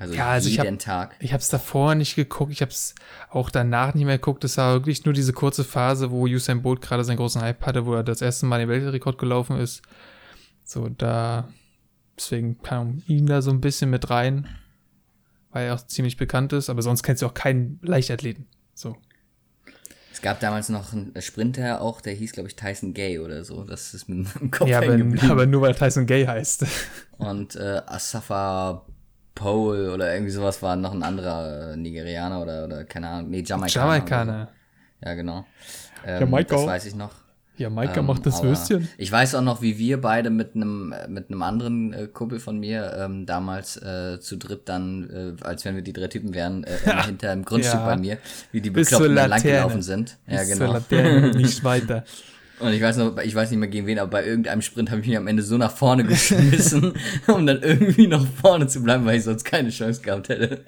[0.00, 1.16] Also, Ja, also ich jeden hab- Tag.
[1.18, 2.94] Ich habe es davor nicht geguckt, ich habe es
[3.30, 4.44] auch danach nicht mehr geguckt.
[4.44, 7.84] Es war wirklich nur diese kurze Phase, wo Usain Bolt gerade seinen großen Hype hatte,
[7.84, 9.82] wo er das erste Mal den Weltrekord gelaufen ist.
[10.64, 11.48] So, da,
[12.16, 14.46] deswegen kam ihn da so ein bisschen mit rein,
[15.50, 18.46] weil er auch ziemlich bekannt ist, aber sonst kennst du auch keinen Leichtathleten.
[18.74, 18.96] So.
[20.18, 23.62] Es gab damals noch einen Sprinter auch, der hieß, glaube ich, Tyson Gay oder so.
[23.62, 26.66] Das ist mir im Kopf Ja, hängen aber, aber nur weil Tyson Gay heißt.
[27.18, 28.84] Und äh, Asafa
[29.36, 33.30] Pole oder irgendwie sowas war noch ein anderer äh, Nigerianer oder, oder keine Ahnung.
[33.30, 33.94] Nee, Jamaikaner.
[33.94, 34.48] Jamaikaner.
[35.04, 35.44] Ja, genau.
[36.04, 36.56] Ähm, Jamaika.
[36.56, 37.12] Das weiß ich noch.
[37.58, 38.88] Ja, Maika Ähm, macht das Würstchen.
[38.98, 42.38] Ich weiß auch noch, wie wir beide mit einem äh, mit einem anderen äh, Kumpel
[42.40, 46.34] von mir ähm, damals äh, zu dritt dann, äh, als wenn wir die drei Typen
[46.34, 47.86] wären, äh, hinter im Grundstück Ja.
[47.86, 48.18] bei mir,
[48.52, 49.52] wie die zur Bekloppten dann Laterne.
[49.54, 50.16] langgelaufen sind.
[50.26, 50.72] Ja, Bis zur genau.
[50.74, 52.04] Laterne, nicht weiter.
[52.60, 55.00] Und ich weiß noch, ich weiß nicht mehr gegen wen, aber bei irgendeinem Sprint habe
[55.00, 56.92] ich mich am Ende so nach vorne geschmissen,
[57.28, 60.64] um dann irgendwie noch vorne zu bleiben, weil ich sonst keine Chance gehabt hätte.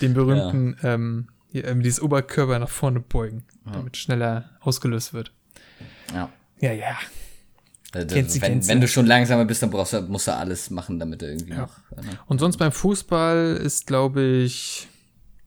[0.00, 3.42] Den berühmten, ähm, hier, ähm, dieses Oberkörper nach vorne beugen,
[3.72, 5.32] damit schneller ausgelöst wird.
[6.12, 6.30] Ja.
[6.60, 6.96] Ja, ja.
[7.92, 8.70] Also, Kennt sie, wenn, kennt sie.
[8.70, 11.52] wenn du schon langsamer bist, dann brauchst du, musst du alles machen, damit du irgendwie
[11.54, 11.78] noch.
[11.96, 12.18] äh, ne?
[12.26, 14.88] Und sonst beim Fußball ist, glaube ich,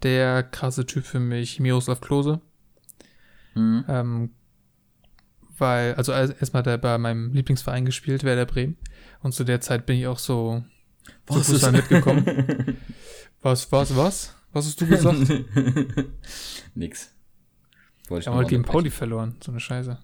[0.03, 2.39] der krasse Typ für mich Miroslav Klose.
[3.55, 3.83] Mhm.
[3.89, 4.29] Ähm,
[5.57, 8.77] weil, also als- erstmal hat er bei meinem Lieblingsverein gespielt, Werder Bremen.
[9.21, 10.63] Und zu der Zeit bin ich auch so
[11.25, 12.25] zu Was Fußball mitgekommen.
[13.41, 14.35] Was, was, was?
[14.51, 15.17] Was hast du gesagt?
[16.75, 17.13] Nix.
[18.07, 18.63] Wollte ich haben heute gegen.
[18.63, 19.35] Pauli verloren.
[19.43, 19.97] So eine Scheiße.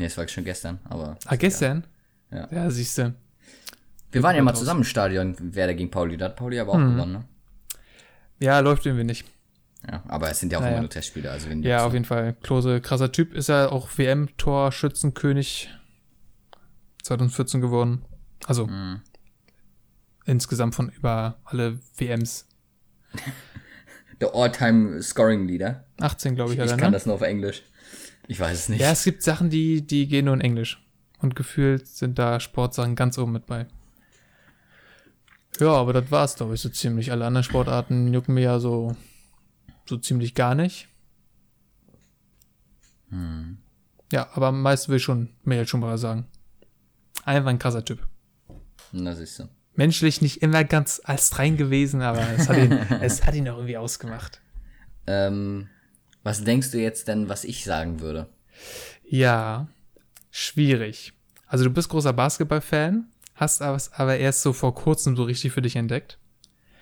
[0.00, 1.18] Nee, das war schon gestern, aber.
[1.26, 1.84] Ah, gestern?
[2.30, 2.48] Ja.
[2.50, 3.14] Ja, siehst du.
[4.12, 6.16] Wir waren ja mal zusammen im Stadion, Werder gegen Pauli.
[6.16, 6.94] Da hat Pauli aber auch Mhm.
[6.96, 7.24] gewonnen, ne?
[8.38, 9.26] Ja, läuft irgendwie nicht.
[9.86, 10.72] Ja, aber es sind ja auch Naja.
[10.76, 12.32] immer nur Testspiele, also wenn Ja, auf jeden Fall.
[12.42, 13.34] Klose, krasser Typ.
[13.34, 15.68] Ist er auch WM-Torschützenkönig
[17.02, 18.02] 2014 geworden.
[18.46, 19.02] Also Mhm.
[20.24, 22.48] insgesamt von über alle WMs.
[24.22, 25.84] Der All-Time Scoring Leader.
[26.00, 26.96] 18, glaube ich, Ich er, kann ne?
[26.96, 27.62] das nur auf Englisch.
[28.30, 28.80] Ich weiß es nicht.
[28.80, 30.80] Ja, es gibt Sachen, die, die gehen nur in Englisch.
[31.18, 33.66] Und gefühlt sind da Sportsachen ganz oben mit bei.
[35.58, 37.10] Ja, aber das war's, glaube ich, so ziemlich.
[37.10, 38.94] Alle anderen Sportarten jucken mir ja so,
[39.84, 40.86] so ziemlich gar nicht.
[43.08, 43.58] Hm.
[44.12, 46.28] Ja, aber am meisten will ich schon Michael Schumacher sagen.
[47.24, 48.06] Einfach ein krasser Typ.
[48.92, 49.48] Na, siehst du.
[49.74, 53.56] Menschlich nicht immer ganz als rein gewesen, aber es hat ihn, es hat ihn auch
[53.56, 54.40] irgendwie ausgemacht.
[55.08, 55.68] Ähm,
[56.22, 58.28] was denkst du jetzt denn, was ich sagen würde?
[59.04, 59.68] Ja,
[60.30, 61.12] schwierig.
[61.46, 65.62] Also du bist großer Basketball-Fan, hast aber, aber erst so vor kurzem so richtig für
[65.62, 66.18] dich entdeckt.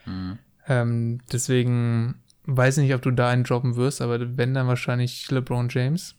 [0.04, 0.38] Mhm.
[0.66, 5.30] Ähm, deswegen weiß ich nicht, ob du da einen droppen wirst, aber wenn, dann wahrscheinlich
[5.30, 6.14] LeBron James.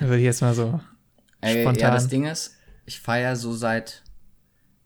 [0.00, 0.80] Würde ich jetzt mal so.
[1.40, 1.80] Ey, Spontan.
[1.80, 2.56] ja, das Ding ist,
[2.86, 4.02] ich feiere so seit,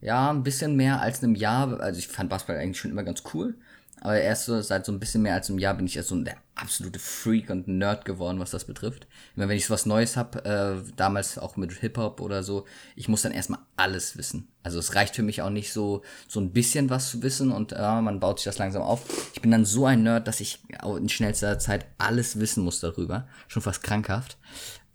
[0.00, 3.22] ja, ein bisschen mehr als einem Jahr, also ich fand Basketball eigentlich schon immer ganz
[3.32, 3.56] cool,
[4.00, 6.22] aber erst so seit so ein bisschen mehr als einem Jahr bin ich erst so
[6.22, 9.06] der absolute Freak und Nerd geworden, was das betrifft.
[9.36, 12.64] Immer wenn ich so was Neues hab, äh, damals auch mit Hip-Hop oder so,
[12.96, 14.48] ich muss dann erstmal alles wissen.
[14.62, 17.72] Also es reicht für mich auch nicht so, so ein bisschen was zu wissen und
[17.72, 19.02] ja, man baut sich das langsam auf.
[19.34, 23.26] Ich bin dann so ein Nerd, dass ich in schnellster Zeit alles wissen muss darüber.
[23.46, 24.36] Schon fast krankhaft.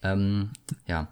[0.02, 0.52] Ähm,
[0.86, 1.08] ja,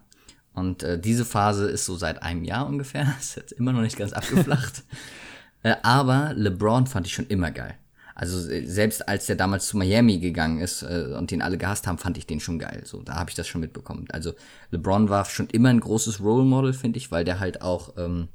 [0.54, 3.14] und äh, diese Phase ist so seit einem Jahr ungefähr.
[3.20, 4.82] Ist jetzt immer noch nicht ganz abgeflacht.
[5.62, 7.76] äh, aber LeBron fand ich schon immer geil.
[8.14, 11.86] Also äh, selbst als der damals zu Miami gegangen ist äh, und den alle gehasst
[11.86, 12.82] haben, fand ich den schon geil.
[12.84, 14.06] So, da habe ich das schon mitbekommen.
[14.12, 14.34] Also
[14.70, 18.28] LeBron war schon immer ein großes Role Model, finde ich, weil der halt auch, ähm,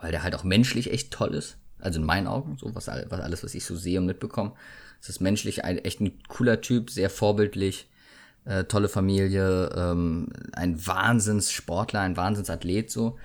[0.00, 1.58] weil der halt auch menschlich echt toll ist.
[1.78, 4.52] Also in meinen Augen, so was, was alles, was ich so sehe und mitbekomme.
[5.00, 7.88] Es ist menschlich ein, echt ein cooler Typ, sehr vorbildlich
[8.46, 13.18] äh, tolle Familie, ähm, ein Wahnsinnssportler, ein Wahnsinnsathlet so.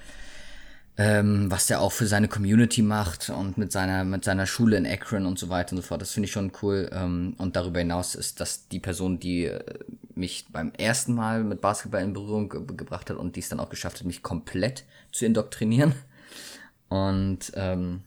[0.98, 4.86] Ähm, was der auch für seine Community macht und mit seiner, mit seiner Schule in
[4.86, 6.02] Akron und so weiter und so fort.
[6.02, 6.90] Das finde ich schon cool.
[6.92, 9.64] Ähm, und darüber hinaus ist das die Person, die äh,
[10.16, 13.60] mich beim ersten Mal mit Basketball in Berührung ge gebracht hat und die es dann
[13.60, 15.94] auch geschafft hat, mich komplett zu indoktrinieren.
[16.90, 18.02] Und ähm,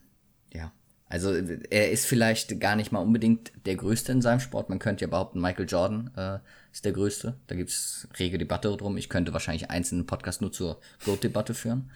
[0.53, 0.71] ja,
[1.09, 4.69] also er ist vielleicht gar nicht mal unbedingt der Größte in seinem Sport.
[4.69, 6.39] Man könnte ja behaupten, Michael Jordan äh,
[6.71, 7.35] ist der Größte.
[7.47, 8.99] Da gibt es rege Debatte drum.
[8.99, 11.91] Ich könnte wahrscheinlich einzelnen Podcast nur zur Goat-Debatte führen.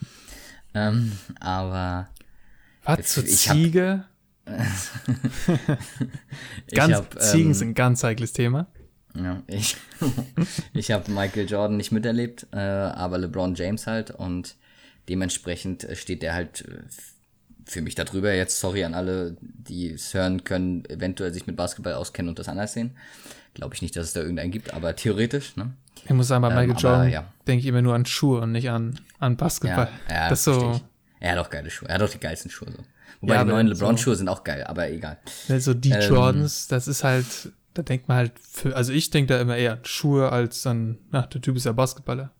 [0.74, 2.08] Ähm, aber.
[2.84, 4.04] Was zur Ziege?
[6.74, 8.66] ganz, hab, Ziegen ähm, sind ein ganz heikles Thema.
[9.14, 9.76] Ja, ich,
[10.72, 14.56] ich habe Michael Jordan nicht miterlebt, äh, aber LeBron James halt und
[15.08, 16.82] dementsprechend steht der halt äh,
[17.64, 18.32] für mich darüber.
[18.32, 22.48] Jetzt sorry an alle, die es hören können, eventuell sich mit Basketball auskennen und das
[22.48, 22.96] anders sehen.
[23.54, 25.72] Glaube ich nicht, dass es da irgendeinen gibt, aber theoretisch, ne?
[26.08, 27.24] Ich muss sagen, bei Michael ähm, Jordan ja.
[27.46, 29.88] denke ich immer nur an Schuhe und nicht an, an Basketball.
[30.08, 30.80] Ja, ja das so.
[31.20, 31.88] Er hat auch geile Schuhe.
[31.88, 32.82] Er hat auch die geilsten Schuhe so.
[33.20, 35.18] Wobei ja, die neuen LeBron-Schuhe so, sind auch geil, aber egal.
[35.48, 37.26] Also die ähm, Jordans, das ist halt,
[37.74, 40.98] da denkt man halt, für, also ich denke da immer eher an Schuhe als dann,
[41.12, 42.30] ach, der Typ ist ja Basketballer.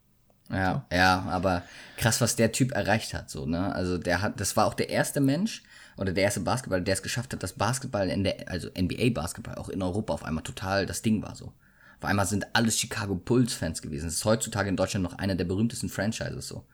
[0.51, 0.97] Ja, so.
[0.97, 1.63] ja, aber
[1.97, 3.75] krass, was der Typ erreicht hat, so, ne?
[3.75, 5.63] Also der hat, das war auch der erste Mensch
[5.99, 9.69] oder der erste Basketballer, der es geschafft hat, dass Basketball in der, also NBA-Basketball auch
[9.69, 11.53] in Europa auf einmal total das Ding war, so.
[11.99, 14.07] Auf einmal sind alles Chicago Bulls-Fans gewesen.
[14.07, 16.65] Das ist heutzutage in Deutschland noch einer der berühmtesten Franchises so.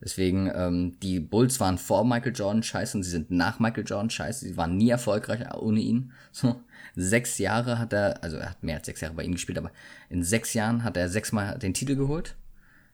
[0.00, 4.10] Deswegen, ähm, die Bulls waren vor Michael Jordan scheiße und sie sind nach Michael Jordan
[4.10, 4.44] scheiße.
[4.44, 6.12] Sie waren nie erfolgreich ohne ihn.
[6.30, 6.60] So,
[6.94, 9.72] sechs Jahre hat er, also er hat mehr als sechs Jahre bei ihnen gespielt, aber
[10.08, 12.36] in sechs Jahren hat er sechsmal den Titel geholt.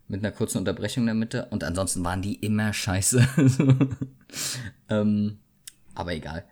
[0.07, 1.47] Mit einer kurzen Unterbrechung in der Mitte.
[1.47, 3.27] Und ansonsten waren die immer scheiße.
[4.91, 5.39] ähm,
[5.95, 6.45] aber egal.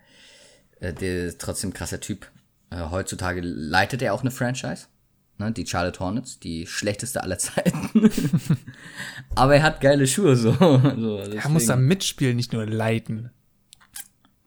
[0.81, 2.31] Äh, der ist trotzdem krasser Typ.
[2.71, 4.87] Äh, heutzutage leitet er auch eine Franchise
[5.39, 7.91] ne, die Charlotte Hornets, die schlechteste aller Zeiten.
[9.35, 10.53] Aber er hat geile Schuhe, so.
[10.57, 13.31] so er muss da mitspielen, nicht nur leiten.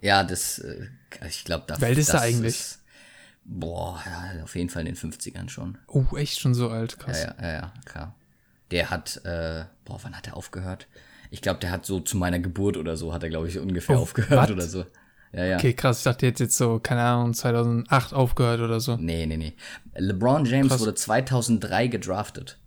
[0.02, 0.88] Ja, das, äh,
[1.28, 1.80] ich glaube, da.
[1.82, 2.56] Welt ist er eigentlich?
[2.56, 2.84] Ist,
[3.44, 5.78] boah, ja, auf jeden Fall in den 50ern schon.
[5.88, 7.24] Oh, echt schon so alt, krass.
[7.24, 8.16] Ja, ja, ja, klar.
[8.72, 10.88] Der hat, äh, boah, wann hat er aufgehört?
[11.32, 13.98] Ich glaube, der hat so zu meiner Geburt oder so, hat er, glaube ich, ungefähr
[13.98, 14.52] oh, aufgehört wat?
[14.52, 14.86] oder so.
[15.36, 15.58] Ja, ja.
[15.58, 15.98] Okay, krass.
[15.98, 18.96] Ich dachte jetzt jetzt so, keine Ahnung, 2008 aufgehört oder so.
[18.96, 19.54] Nee, nee, nee.
[19.94, 20.80] LeBron James krass.
[20.80, 22.58] wurde 2003 gedraftet.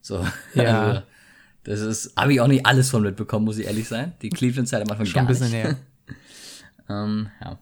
[0.00, 0.24] So.
[0.54, 1.04] Ja.
[1.66, 4.12] Also, das ist, habe ich auch nicht alles von mitbekommen, muss ich ehrlich sein.
[4.22, 5.64] Die Cleveland-Zeit am Anfang Schon gar ein bisschen nicht.
[5.64, 5.76] näher.
[6.88, 7.58] ähm, ja.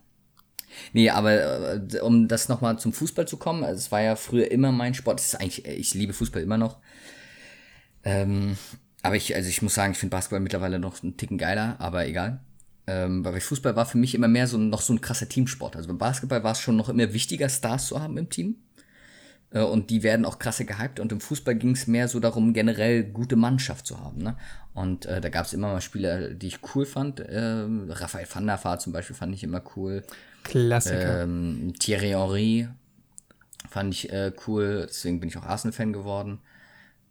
[0.92, 4.50] Nee, aber äh, um das nochmal zum Fußball zu kommen, also es war ja früher
[4.50, 5.20] immer mein Sport.
[5.20, 6.80] Das ist eigentlich, ich liebe Fußball immer noch.
[8.02, 8.58] Ähm,
[9.00, 12.06] aber ich, also ich muss sagen, ich finde Basketball mittlerweile noch einen Ticken geiler, aber
[12.06, 12.40] egal.
[12.86, 15.76] Ähm, weil Fußball war für mich immer mehr so noch so ein krasser Teamsport.
[15.76, 18.56] Also beim Basketball war es schon noch immer wichtiger, Stars zu haben im Team.
[19.50, 21.00] Äh, und die werden auch krasser gehypt.
[21.00, 24.22] Und im Fußball ging es mehr so darum, generell gute Mannschaft zu haben.
[24.22, 24.36] Ne?
[24.74, 27.20] Und äh, da gab es immer mal Spieler, die ich cool fand.
[27.20, 30.02] Äh, Raphael van der Vaart zum Beispiel fand ich immer cool.
[30.42, 31.22] Klassiker.
[31.22, 32.68] Ähm, Thierry Henry
[33.70, 34.84] fand ich äh, cool.
[34.88, 36.40] Deswegen bin ich auch Arsenal-Fan geworden.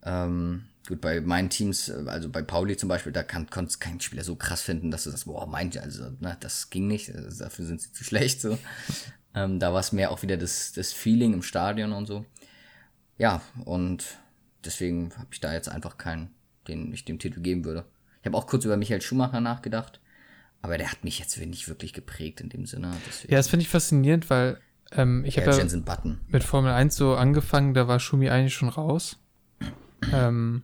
[0.06, 4.24] Ähm, Gut, bei meinen Teams, also bei Pauli zum Beispiel, da kann, konnte kein Spieler
[4.24, 7.66] so krass finden, dass du das, boah, meint, also, ne, das ging nicht, also dafür
[7.66, 8.58] sind sie zu schlecht, so.
[9.36, 12.26] ähm, da war es mehr auch wieder das, das Feeling im Stadion und so.
[13.18, 14.18] Ja, und
[14.66, 16.32] deswegen habe ich da jetzt einfach keinen,
[16.68, 17.86] den ich dem Titel geben würde.
[18.22, 20.02] Ich habe auch kurz über Michael Schumacher nachgedacht,
[20.62, 22.92] aber der hat mich jetzt nicht wirklich geprägt in dem Sinne.
[23.08, 23.32] Deswegen.
[23.32, 24.60] Ja, das finde ich faszinierend, weil
[24.92, 29.18] ähm, ich habe ja mit Formel 1 so angefangen, da war Schumi eigentlich schon raus.
[30.14, 30.64] ähm,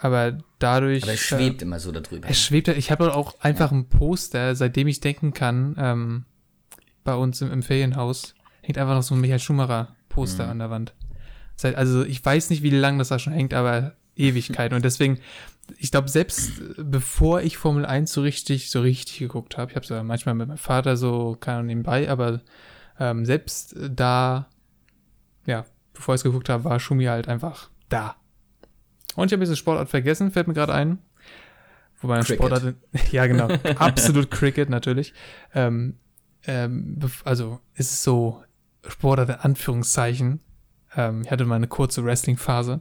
[0.00, 1.02] aber dadurch.
[1.02, 2.26] Aber er schwebt äh, immer so darüber.
[2.26, 3.78] Er schwebt, ich habe auch einfach ja.
[3.78, 6.24] ein Poster, seitdem ich denken kann, ähm,
[7.04, 10.50] bei uns im, im, Ferienhaus hängt einfach noch so ein Michael Schumacher Poster mhm.
[10.50, 10.94] an der Wand.
[11.56, 14.72] Seit, also ich weiß nicht, wie lange das da schon hängt, aber Ewigkeit.
[14.72, 15.18] Und deswegen,
[15.78, 19.84] ich glaube, selbst bevor ich Formel 1 so richtig, so richtig geguckt habe, ich habe
[19.84, 22.40] es ja manchmal mit meinem Vater so, keine Ahnung, nebenbei, aber
[22.98, 24.48] ähm, selbst da,
[25.46, 28.16] ja, bevor ich es geguckt habe, war Schumi halt einfach da.
[29.20, 30.98] Und ich habe diese Sportart vergessen, fällt mir gerade ein.
[32.00, 32.74] Wobei ein Sportart,
[33.12, 35.12] ja genau, absolut Cricket natürlich.
[35.54, 35.98] Ähm,
[36.46, 38.42] ähm, also ist es so
[38.86, 40.40] Sportart in Anführungszeichen.
[40.96, 42.80] Ähm, ich hatte mal eine kurze Wrestling-Phase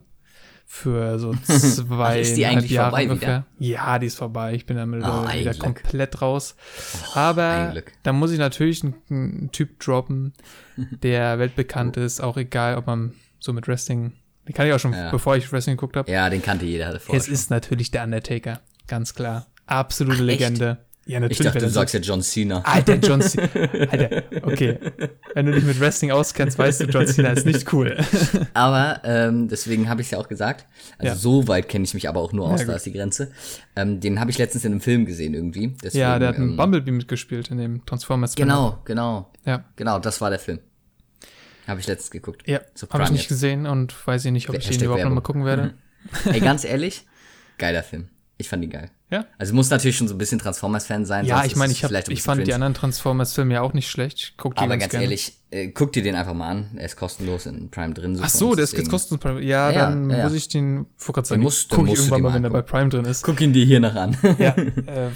[0.71, 3.45] für so zwei ist die eigentlich Jahre vorbei ungefähr.
[3.57, 3.69] Wieder?
[3.71, 4.53] Ja, die ist vorbei.
[4.53, 6.55] Ich bin damit oh, wieder komplett raus.
[6.93, 10.33] Oh, Aber da muss ich natürlich einen, einen Typ droppen,
[10.77, 14.13] der weltbekannt ist, auch egal, ob man so mit Wrestling
[14.47, 15.11] den kann ich auch schon, ja.
[15.11, 16.09] bevor ich Wrestling geguckt habe.
[16.11, 16.93] Ja, den kannte jeder.
[16.95, 17.15] Es schon.
[17.33, 19.47] ist natürlich der Undertaker, ganz klar.
[19.67, 20.77] Absolute Ach, Legende.
[21.05, 21.39] Ja, natürlich.
[21.39, 22.61] Ich dachte, du sagst ja John Cena.
[22.61, 23.47] Alter, John Cena.
[23.89, 24.77] Alter, okay.
[25.33, 27.97] Wenn du dich mit Wrestling auskennst, weißt du, John Cena ist nicht cool.
[28.53, 30.67] Aber ähm, deswegen habe ich es ja auch gesagt.
[30.99, 31.15] Also Ja.
[31.15, 33.31] so weit kenne ich mich aber auch nur aus, Ja, da ist die Grenze.
[33.75, 35.75] Ähm, den habe ich letztens in einem Film gesehen irgendwie.
[35.83, 38.35] Deswegen, ja, der hat einen ähm, Bumblebee mitgespielt in dem Transformers.
[38.35, 39.63] Genau, genau, Ja.
[39.77, 40.59] genau, das war der Film.
[41.69, 42.43] Habe ich letztens geguckt.
[42.47, 43.29] Ja, So habe ich Prime nicht jetzt.
[43.29, 45.23] gesehen und weiß ich nicht, ob ich den Hashtag überhaupt noch mal Werbung.
[45.23, 45.73] gucken werde.
[46.25, 47.05] Ey, ganz ehrlich,
[47.57, 48.07] geiler Film.
[48.41, 48.89] Ich fand ihn geil.
[49.11, 49.25] Ja.
[49.37, 51.25] Also muss natürlich schon so ein bisschen Transformers-Fan sein.
[51.25, 52.55] Ja, ich meine, ich, hab, ich fand die cringe.
[52.55, 54.35] anderen Transformers-Filme ja auch nicht schlecht.
[54.37, 56.69] Guck die Aber ganz, ganz ehrlich, äh, guck dir den einfach mal an.
[56.77, 58.17] Er ist kostenlos in Prime drin.
[58.21, 59.43] Ach so, der ist jetzt kostenlos.
[59.43, 62.21] Ja, Ja, dann ja, muss ich den, vor Gott sagen, musst- den gucke ich irgendwann
[62.21, 62.61] mal, wenn der bei.
[62.61, 63.23] Prime drin ist.
[63.23, 64.15] Guck ihn dir hier noch an.
[64.37, 65.09] ja, äh,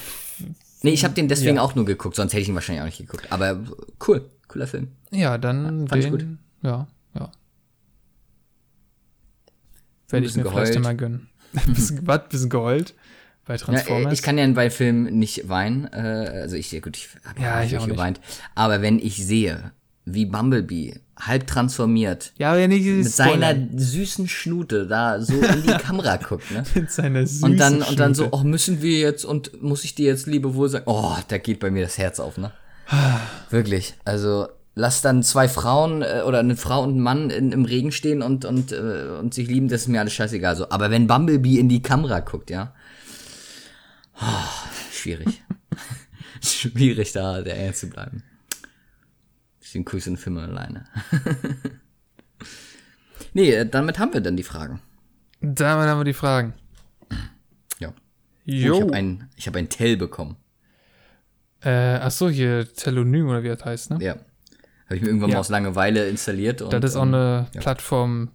[0.82, 2.97] nee, ich habe den deswegen auch nur geguckt, sonst hätte ich ihn wahrscheinlich auch nicht
[2.97, 3.32] geguckt.
[3.32, 3.64] Aber
[4.06, 4.89] cool, cooler Film.
[5.12, 7.32] ja, dann fand ich den, ja, ja.
[10.09, 10.84] Werde ich mir vielleicht geheult.
[10.84, 11.30] mal gönnen.
[11.68, 12.93] bisschen, was, bisschen geheult
[13.45, 14.14] bei Ja, äh, Transformers.
[14.14, 15.86] ich kann ja bei Filmen nicht weinen.
[15.91, 15.97] Äh,
[16.41, 17.95] also ich, gut, ich habe Ja, ja, ich auch nicht.
[17.95, 18.20] geweint.
[18.55, 19.72] Aber wenn ich sehe,
[20.05, 25.61] wie Bumblebee halb transformiert ja, aber ja nicht mit seiner süßen Schnute da so in
[25.61, 26.64] die Kamera guckt, ne?
[26.76, 28.38] mit seiner süßen Und dann, und dann so, Schnute.
[28.38, 30.86] oh, müssen wir jetzt und muss ich dir jetzt liebewohl sagen?
[30.88, 32.51] Oh, da geht bei mir das Herz auf, ne?
[33.51, 33.93] Wirklich.
[34.05, 37.92] Also, lass dann zwei Frauen äh, oder eine Frau und ein Mann in, im Regen
[37.92, 40.56] stehen und, und, äh, und sich lieben, das ist mir alles scheißegal.
[40.56, 40.70] So.
[40.70, 42.74] Aber wenn Bumblebee in die Kamera guckt, ja.
[44.22, 45.42] Oh, schwierig.
[46.42, 48.24] schwierig, da der Ernst zu bleiben.
[49.62, 50.86] Deswegen gucke ich einen Film alleine.
[53.34, 54.82] nee, äh, damit haben wir dann die Fragen.
[55.42, 56.54] Damit haben wir die Fragen.
[57.80, 57.90] Ja.
[57.90, 57.94] Oh,
[58.46, 58.76] Jo.
[58.76, 60.38] ich habe ein, ich hab ein Tell bekommen.
[61.62, 63.98] äh, ach so, hier Telonym oder wie das heißt, ne?
[64.02, 64.16] Ja.
[64.94, 65.36] Habe ich mir irgendwann Ja.
[65.38, 66.62] mal aus Langeweile installiert.
[66.62, 67.62] Und, Das ist auch ähm, eine ja.
[67.62, 68.30] Plattform,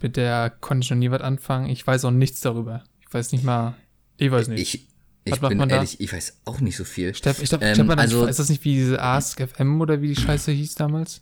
[0.00, 1.70] mit der konnte ich noch nie was anfangen.
[1.70, 2.82] Ich weiß auch nichts darüber.
[3.06, 3.74] Ich weiß nicht mal,
[4.16, 4.60] ich weiß nicht.
[4.74, 4.88] Ich,
[5.24, 5.76] ich bin man da?
[5.76, 7.14] ehrlich, ich weiß auch nicht so viel.
[7.14, 10.20] Steff, ich glaube, Ähm, also- ist das nicht wie diese Ask FM oder wie die
[10.20, 11.20] Scheiße hieß damals?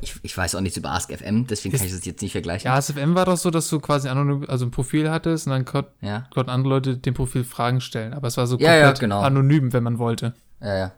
[0.00, 2.66] Ich, ich weiß auch nichts über AskFM, deswegen kann ich das jetzt nicht vergleichen.
[2.68, 5.64] Ja, ASFM war doch so, dass du quasi anonym, also ein Profil hattest und dann
[5.66, 8.12] kon Ja, konnten andere Leute dem Profil Fragen stellen.
[8.14, 9.20] Aber es war so Ja, ja, komplett genau.
[9.20, 10.32] anonym, wenn man wollte.
[10.62, 10.92] ja, ja.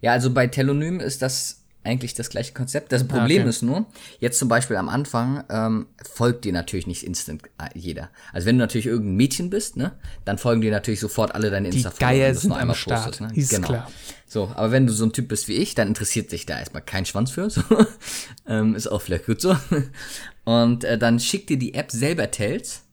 [0.00, 2.92] Ja, also bei Telonym ist das eigentlich das gleiche Konzept.
[2.92, 3.50] Das Problem okay.
[3.50, 3.86] ist nur,
[4.18, 8.10] jetzt zum Beispiel am Anfang ähm, folgt dir natürlich nicht instant äh, jeder.
[8.32, 9.92] Also wenn du natürlich irgendein Mädchen bist, ne,
[10.24, 13.66] dann folgen dir natürlich sofort alle deine insta Geier sind am Start, ist genau.
[13.66, 13.90] klar.
[14.26, 16.82] So, aber wenn du so ein Typ bist wie ich, dann interessiert sich da erstmal
[16.82, 17.50] kein Schwanz für.
[17.50, 17.62] So.
[18.48, 19.56] ähm, ist auch vielleicht gut so.
[20.44, 22.83] Und äh, dann schickt dir die App selber Tells,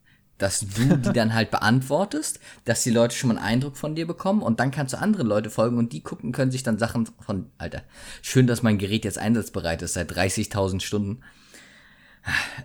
[0.41, 4.07] dass du die dann halt beantwortest, dass die Leute schon mal einen Eindruck von dir
[4.07, 7.07] bekommen und dann kannst du andere Leute folgen und die gucken, können sich dann Sachen
[7.19, 7.83] von, Alter,
[8.21, 11.21] schön, dass mein Gerät jetzt einsatzbereit ist, seit 30.000 Stunden.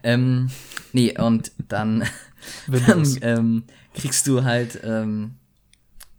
[0.02, 0.50] Ähm,
[0.92, 2.04] nee, und dann,
[2.86, 3.64] dann ähm,
[3.94, 5.34] kriegst du halt ähm,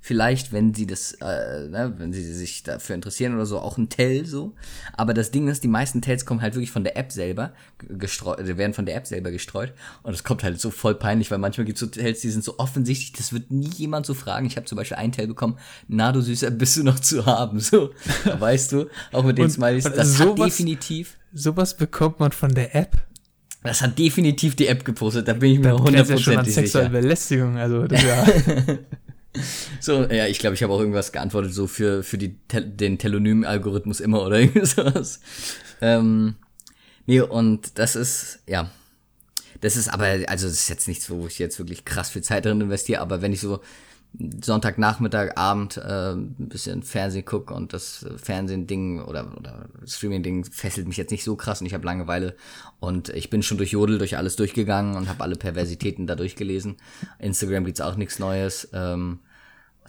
[0.07, 3.89] vielleicht, wenn sie das, äh, ne, wenn sie sich dafür interessieren oder so, auch ein
[3.89, 4.53] Tell so.
[4.93, 7.97] Aber das Ding ist, die meisten Tells kommen halt wirklich von der App selber ge-
[7.97, 9.73] gestreut, äh, werden von der App selber gestreut.
[10.03, 12.43] Und es kommt halt so voll peinlich, weil manchmal gibt es so Tells, die sind
[12.45, 14.45] so offensichtlich, das wird nie jemand so fragen.
[14.47, 15.57] Ich habe zum Beispiel einen Tell bekommen,
[15.89, 17.59] na du Süßer, bist du noch zu haben?
[17.59, 17.89] So,
[18.39, 22.73] weißt du, auch mit den Smileys, das hat sowas- definitiv, Sowas bekommt man von der
[22.73, 22.95] App.
[23.61, 26.45] das hat definitiv die App gepostet, da bin ich mir Du kennst ja schon an
[26.45, 27.01] hundertprozentig sexuelle sicher.
[27.01, 27.57] Belästigung.
[27.57, 28.25] Also, das ist ja,
[29.79, 33.99] So, ja, ich glaube, ich habe auch irgendwas geantwortet, so für, für die, den Telonym-Algorithmus
[33.99, 35.19] immer oder irgendwie sowas.
[35.81, 36.35] Ähm,
[37.05, 38.69] nee, und das ist, ja.
[39.61, 42.45] Das ist aber, also das ist jetzt nichts, wo ich jetzt wirklich krass viel Zeit
[42.45, 43.59] drin investiere, aber wenn ich so
[44.43, 50.97] Sonntagnachmittag, Abend äh, ein bisschen Fernsehen gucke und das Fernsehen-Ding oder, oder Streaming-Ding fesselt mich
[50.97, 52.35] jetzt nicht so krass und ich habe Langeweile
[52.79, 56.77] und ich bin schon durch Jodel, durch alles durchgegangen und habe alle Perversitäten da durchgelesen.
[57.19, 58.69] Instagram gibt's auch nichts Neues.
[58.73, 59.19] Ähm,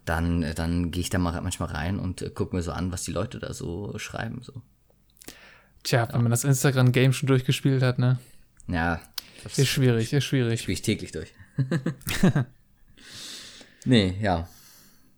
[0.09, 3.05] dann, dann gehe ich da mal manchmal rein und äh, gucke mir so an, was
[3.05, 4.41] die Leute da so schreiben.
[4.43, 4.63] So.
[5.83, 8.19] tja, wenn man das Instagram-Game schon durchgespielt hat, ne?
[8.67, 9.01] Ja,
[9.45, 10.61] Ist schwierig, ist schwierig.
[10.61, 11.33] spiele ich täglich durch.
[13.85, 14.49] nee, ja.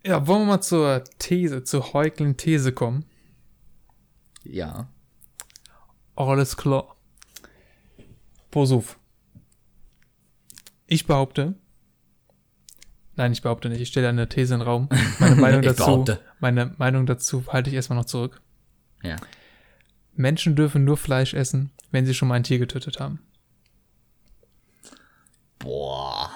[0.05, 3.05] Ja, wollen wir mal zur These, zur heiklen These kommen?
[4.45, 4.89] Ja.
[6.17, 6.97] Alles klar.
[8.51, 8.99] Pass auf.
[10.87, 11.55] Ich behaupte,
[13.21, 14.89] nein, ich behaupte nicht, ich stelle eine These in den Raum.
[15.19, 16.21] Meine Meinung dazu, behaupte.
[16.41, 18.41] meine Meinung dazu halte ich erstmal noch zurück.
[19.03, 19.17] Ja.
[20.15, 23.21] Menschen dürfen nur Fleisch essen, wenn sie schon mal ein Tier getötet haben.
[25.59, 26.31] Boah.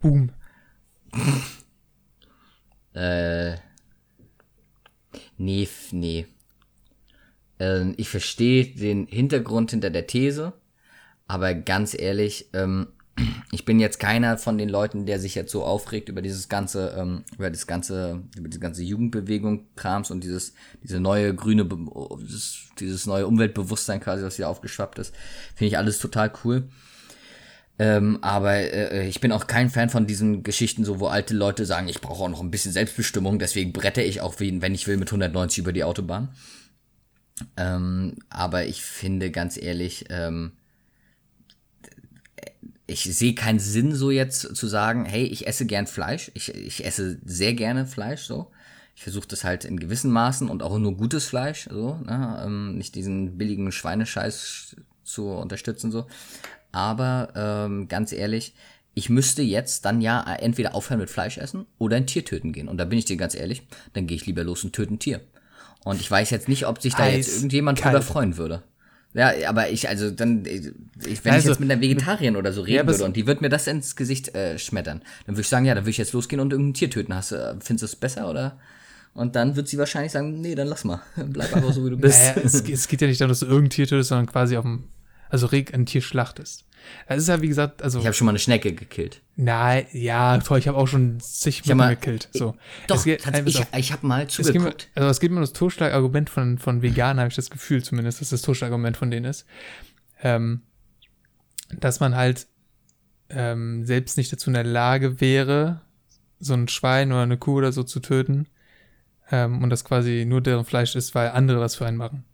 [0.00, 0.32] Boom.
[2.94, 3.58] Äh.
[5.36, 6.26] Nee, nee.
[7.58, 10.54] Ähm, ich verstehe den Hintergrund hinter der These,
[11.26, 12.86] aber ganz ehrlich, ähm,
[13.52, 16.96] ich bin jetzt keiner von den Leuten, der sich jetzt so aufregt über dieses ganze,
[16.98, 21.68] ähm, über das ganze, über diese ganze Jugendbewegung Krams und dieses, diese neue grüne,
[22.20, 25.14] dieses, dieses neue Umweltbewusstsein quasi, was hier aufgeschwappt ist.
[25.54, 26.68] Finde ich alles total cool.
[27.78, 31.66] Ähm, aber äh, ich bin auch kein Fan von diesen Geschichten, so wo alte Leute
[31.66, 34.96] sagen, ich brauche auch noch ein bisschen Selbstbestimmung, deswegen brette ich auch, wenn ich will,
[34.96, 36.30] mit 190 über die Autobahn.
[37.58, 40.52] Ähm, aber ich finde ganz ehrlich, ähm,
[42.86, 46.30] ich sehe keinen Sinn, so jetzt zu sagen, hey, ich esse gern Fleisch.
[46.34, 48.50] Ich, ich esse sehr gerne Fleisch, so.
[48.94, 52.42] Ich versuche das halt in gewissen Maßen und auch nur gutes Fleisch, so, ne?
[52.44, 56.06] ähm, nicht diesen billigen Schweinescheiß zu unterstützen, so.
[56.72, 58.54] Aber ähm, ganz ehrlich,
[58.94, 62.68] ich müsste jetzt dann ja entweder aufhören mit Fleisch essen oder ein Tier töten gehen.
[62.68, 64.98] Und da bin ich dir ganz ehrlich, dann gehe ich lieber los und töte ein
[64.98, 65.20] Tier.
[65.84, 68.62] Und ich weiß jetzt nicht, ob sich da Eis, jetzt irgendjemand drüber freuen würde.
[69.16, 72.60] Ja, aber ich, also dann, ich, wenn Also, ich jetzt mit einer Vegetarierin oder so
[72.60, 75.48] reden aber würde und die wird mir das ins Gesicht äh, schmettern, dann würde ich
[75.48, 77.14] sagen, ja, dann würde ich jetzt losgehen und irgendein Tier töten.
[77.14, 78.58] Hast du, findest du es besser oder?
[79.14, 81.00] Und dann wird sie wahrscheinlich sagen, nee, dann lass mal.
[81.16, 82.20] Bleib einfach so, wie du bist.
[82.20, 84.64] Naja, es, es geht ja nicht darum, dass du irgendein Tier tötest, sondern quasi auf
[84.64, 84.84] dem,
[85.30, 86.65] also reg ein Tier schlachtest.
[87.08, 89.22] Das ist ja, wie gesagt, also, Ich habe schon mal eine Schnecke gekillt.
[89.36, 92.28] nein, ja, toll, ich habe auch schon zig hab mal- Mücken gekillt.
[92.32, 92.56] So.
[92.88, 94.88] Doch, Es geht- nein, pass ich, ich habe mal Es geht, zugeguckt.
[94.94, 98.20] also es geht mir um das Totschlagargument von, von Veganern, habe ich das Gefühl zumindest,
[98.20, 99.46] dass das Totschlagargument von denen ist.
[100.22, 100.62] Ähm,
[101.78, 102.46] dass man halt
[103.28, 105.80] ähm, selbst nicht dazu in der Lage wäre,
[106.38, 108.46] so ein Schwein oder eine Kuh oder so zu töten
[109.32, 112.24] ähm, und das quasi nur deren Fleisch ist, weil andere das für einen machen.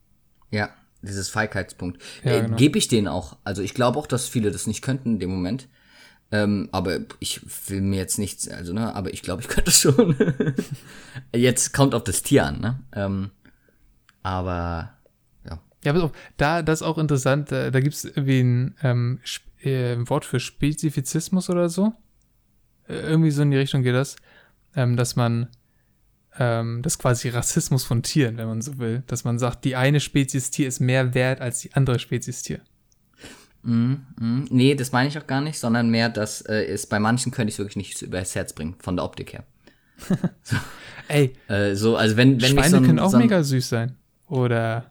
[0.51, 0.69] Ja,
[1.03, 2.01] dieses Feigheitspunkt.
[2.25, 2.57] Ja, äh, genau.
[2.57, 3.37] Gebe ich denen auch.
[3.45, 5.69] Also ich glaube auch, dass viele das nicht könnten in dem Moment.
[6.31, 10.17] Ähm, aber ich will mir jetzt nichts, also ne, aber ich glaube, ich könnte schon.
[11.37, 12.81] jetzt kommt auf das Tier an, ne?
[12.95, 13.31] Ähm,
[14.23, 14.95] aber
[15.47, 15.61] ja.
[15.85, 19.21] Ja, pass auf, da, das ist auch interessant, da, da gibt es irgendwie ein, ähm,
[19.61, 21.93] äh, Wort für Spezifizismus oder so.
[22.89, 24.17] Äh, irgendwie so in die Richtung geht das,
[24.75, 25.49] ähm, dass man,
[26.39, 29.77] ähm, das ist quasi Rassismus von Tieren, wenn man so will, dass man sagt, die
[29.77, 32.61] eine Spezies Tier ist mehr wert als die andere Spezies Tier.
[33.63, 34.47] Mhm, mhm.
[34.51, 37.51] Nee, das meine ich auch gar nicht, sondern mehr, dass äh, es bei manchen könnte
[37.51, 39.45] ich es wirklich nicht so über das Herz bringen, von der Optik her.
[41.09, 43.69] Ey, Äh, so, also wenn, wenn Schweine so ein, können auch so ein, mega süß
[43.69, 43.97] sein.
[44.27, 44.91] Oder,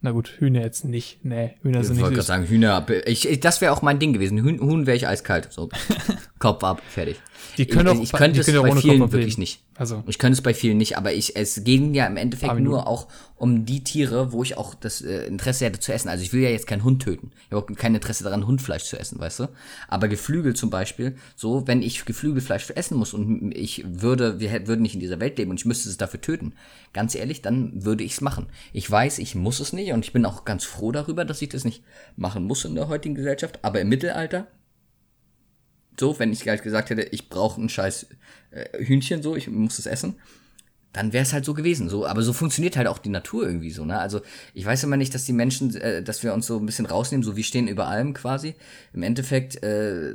[0.00, 1.24] na gut, Hühner jetzt nicht.
[1.24, 2.26] Nee, Hühner Ich sind wollte nicht gerade süß.
[2.26, 4.42] sagen, Hühner, ich, ich, das wäre auch mein Ding gewesen.
[4.42, 5.48] Huhn, Huhn wäre ich eiskalt.
[5.52, 5.68] So,
[6.38, 7.20] Kopf ab, fertig.
[7.58, 9.60] Die können ich, auch- ich könnte es bei vielen wirklich nicht.
[9.76, 12.86] Also, Ich könnte es bei vielen nicht, aber ich, es ging ja im Endeffekt nur
[12.86, 16.08] auch um die Tiere, wo ich auch das äh, Interesse hätte zu essen.
[16.08, 17.32] Also ich will ja jetzt keinen Hund töten.
[17.46, 19.48] Ich habe auch kein Interesse daran, Hundfleisch zu essen, weißt du?
[19.88, 24.82] Aber Geflügel zum Beispiel, so, wenn ich Geflügelfleisch essen muss und ich würde, wir würden
[24.82, 26.52] nicht in dieser Welt leben und ich müsste es dafür töten,
[26.92, 28.46] ganz ehrlich, dann würde ich es machen.
[28.72, 31.48] Ich weiß, ich muss es nicht und ich bin auch ganz froh darüber, dass ich
[31.48, 31.82] das nicht
[32.16, 33.58] machen muss in der heutigen Gesellschaft.
[33.62, 34.46] Aber im Mittelalter,
[35.98, 38.06] so, wenn ich halt gesagt hätte, ich brauche ein scheiß
[38.50, 40.16] äh, Hühnchen, so, ich muss es essen,
[40.92, 41.88] dann wäre es halt so gewesen.
[41.88, 43.98] So, aber so funktioniert halt auch die Natur irgendwie so, ne?
[43.98, 44.20] Also
[44.54, 47.24] ich weiß immer nicht, dass die Menschen, äh, dass wir uns so ein bisschen rausnehmen,
[47.24, 48.54] so wir stehen über allem quasi.
[48.92, 50.14] Im Endeffekt, äh,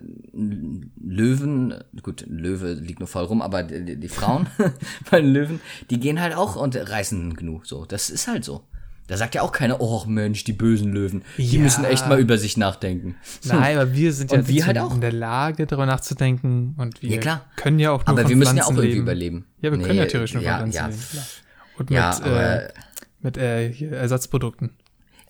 [1.02, 4.48] Löwen, gut, Löwe liegt nur voll rum, aber die- die Frauen
[5.12, 5.60] bei den Löwen,
[5.90, 7.66] die gehen halt auch und reißen genug.
[7.66, 8.64] So, das ist halt so.
[9.10, 11.62] Da sagt ja auch keiner, oh Mensch, die bösen Löwen, die Ja.
[11.62, 13.16] müssen echt mal über sich nachdenken.
[13.43, 14.93] nein, aber wir sind ja wir halt auch.
[14.93, 18.36] in der Lage, darüber nachzudenken und wir Ja, können ja auch nur Aber von wir
[18.38, 19.01] müssen ja Pflanzen auch irgendwie leben.
[19.01, 19.45] überleben.
[19.62, 20.88] Ja, wir können Nee, ja theoretisch nur von ja, Pflanzen ja.
[20.88, 21.01] leben.
[21.80, 22.68] Und Ja, mit, äh,
[23.22, 24.72] mit äh, Ersatzprodukten.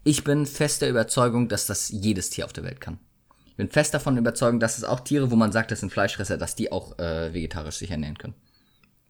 [0.03, 2.99] Ich bin fest der Überzeugung, dass das jedes Tier auf der Welt kann.
[3.47, 6.37] Ich bin fest davon überzeugt, dass es auch Tiere, wo man sagt, das sind Fleischfresser,
[6.37, 8.33] dass die auch äh, vegetarisch sich ernähren können.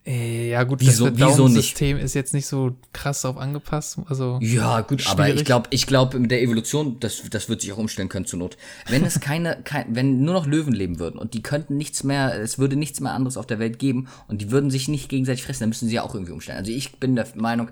[0.10, 4.00] Äh, ja, gut, Wieso- das wieso Verdauungssystem ist jetzt nicht so krass darauf angepasst.
[4.08, 5.42] Also, Ja, gut, aber Schwierig.
[5.42, 8.40] ich glaube, ich glaube, mit der Evolution, das, das wird sich auch umstellen können zur
[8.40, 8.58] Not.
[8.88, 12.34] Wenn es keine, kein, wenn nur noch Löwen leben würden und die könnten nichts mehr,
[12.42, 15.44] es würde nichts mehr anderes auf der Welt geben und die würden sich nicht gegenseitig
[15.44, 16.58] fressen, dann müssen sie ja auch irgendwie umstellen.
[16.58, 17.70] Also ich bin der Meinung,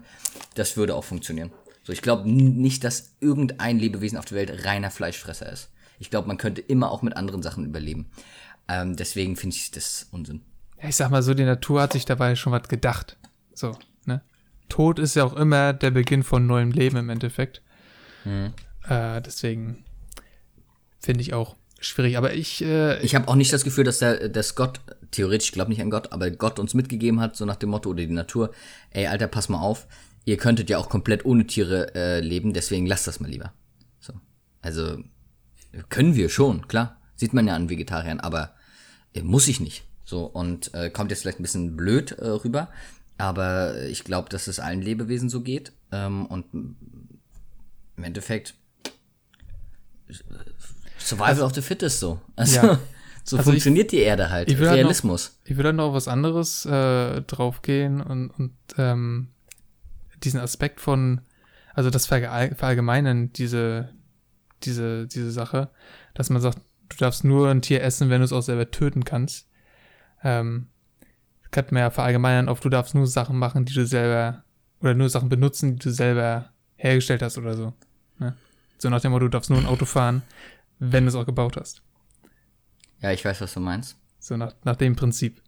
[0.53, 1.49] das würde auch funktionieren.
[1.83, 5.69] So, ich glaube nicht, dass irgendein Lebewesen auf der Welt reiner Fleischfresser ist.
[5.97, 8.05] Ich glaube, man könnte immer auch mit anderen Sachen überleben.
[8.67, 10.41] Ähm, deswegen finde ich das Unsinn.
[10.81, 13.17] Ja, ich sag mal so, die Natur hat sich dabei schon was gedacht.
[13.53, 14.21] So, ne?
[14.69, 17.61] Tod ist ja auch immer der Beginn von neuem Leben im Endeffekt.
[18.25, 18.53] Mhm.
[18.87, 19.83] Äh, deswegen
[20.99, 22.17] finde ich auch schwierig.
[22.17, 25.53] Aber ich, äh, Ich habe auch nicht das Gefühl, dass der, dass Gott, theoretisch, ich
[25.53, 28.13] glaube nicht an Gott, aber Gott uns mitgegeben hat, so nach dem Motto, oder die
[28.13, 28.51] Natur,
[28.91, 29.87] ey, Alter, pass mal auf,
[30.25, 33.53] ihr könntet ja auch komplett ohne Tiere äh, leben, deswegen lasst das mal lieber.
[33.99, 34.13] So.
[34.61, 34.97] Also,
[35.89, 36.99] können wir schon, klar.
[37.15, 38.53] Sieht man ja an Vegetariern, aber
[39.13, 39.86] äh, muss ich nicht.
[40.07, 42.69] So, und äh, kommt jetzt vielleicht ein bisschen blöd äh, rüber,
[43.17, 45.73] aber ich glaube, dass es allen Lebewesen so geht.
[45.91, 48.53] Ähm, und im Endeffekt
[50.97, 52.21] Survival of the Fittest so.
[52.37, 52.79] Also, ja.
[53.25, 54.49] so also funktioniert ich, die Erde halt.
[54.49, 55.25] Ich Realismus.
[55.25, 59.27] Halt noch, ich würde halt noch was anderes äh, draufgehen und, und ähm,
[60.23, 61.19] diesen Aspekt von,
[61.73, 63.89] also das verallgemeinern, diese,
[64.63, 65.69] diese, diese Sache,
[66.13, 69.03] dass man sagt, du darfst nur ein Tier essen, wenn du es auch selber töten
[69.03, 69.46] kannst.
[70.23, 70.67] Ähm,
[71.51, 74.43] kann man ja verallgemeinern auf, du darfst nur Sachen machen, die du selber,
[74.81, 77.73] oder nur Sachen benutzen, die du selber hergestellt hast oder so.
[78.19, 78.35] Ne?
[78.77, 80.21] So nach dem Motto, du darfst nur ein Auto fahren,
[80.79, 81.81] wenn du es auch gebaut hast.
[83.01, 83.97] Ja, ich weiß, was du meinst.
[84.19, 85.41] So nach, nach dem Prinzip.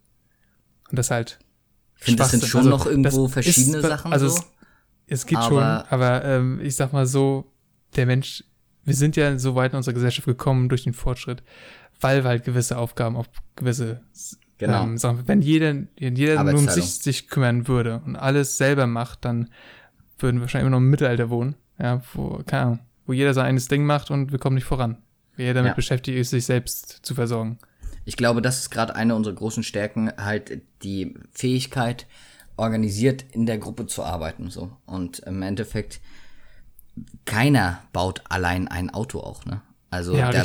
[0.90, 1.40] Und das halt.
[1.98, 4.14] Ich finde, das sind schon also, noch irgendwo verschiedene ist, Sachen.
[4.14, 4.46] Also so, es,
[5.08, 7.52] es gibt schon, aber ähm, ich sag mal so,
[7.96, 8.44] der Mensch,
[8.86, 11.44] wir sind ja so weit in unserer Gesellschaft gekommen durch den Fortschritt,
[12.00, 14.02] weil wir halt gewisse Aufgaben auf gewisse
[14.60, 14.84] genau.
[14.84, 15.28] ähm, Sachen.
[15.28, 19.49] Wenn jeder, wenn jeder nur um sich, sich kümmern würde und alles selber macht, dann
[20.20, 21.55] würden wir wahrscheinlich immer noch im Mittelalter wohnen.
[21.80, 24.97] Ja, wo, keine Ahnung, wo jeder sein eigenes Ding macht und wir kommen nicht voran.
[25.36, 25.76] Wer damit ja.
[25.76, 27.57] beschäftigt ist, sich selbst zu versorgen.
[28.05, 32.07] Ich glaube, das ist gerade eine unserer großen Stärken, halt die Fähigkeit,
[32.57, 34.49] organisiert in der Gruppe zu arbeiten.
[34.49, 34.72] So.
[34.86, 36.01] Und im Endeffekt,
[37.26, 39.62] keiner baut allein ein Auto auch, ne?
[39.92, 40.44] Also ja, da,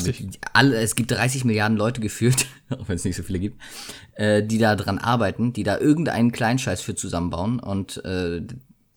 [0.55, 3.61] alle, es gibt 30 Milliarden Leute gefühlt, auch wenn es nicht so viele gibt,
[4.14, 7.61] äh, die da dran arbeiten, die da irgendeinen Kleinscheiß für zusammenbauen.
[7.61, 8.42] Und äh,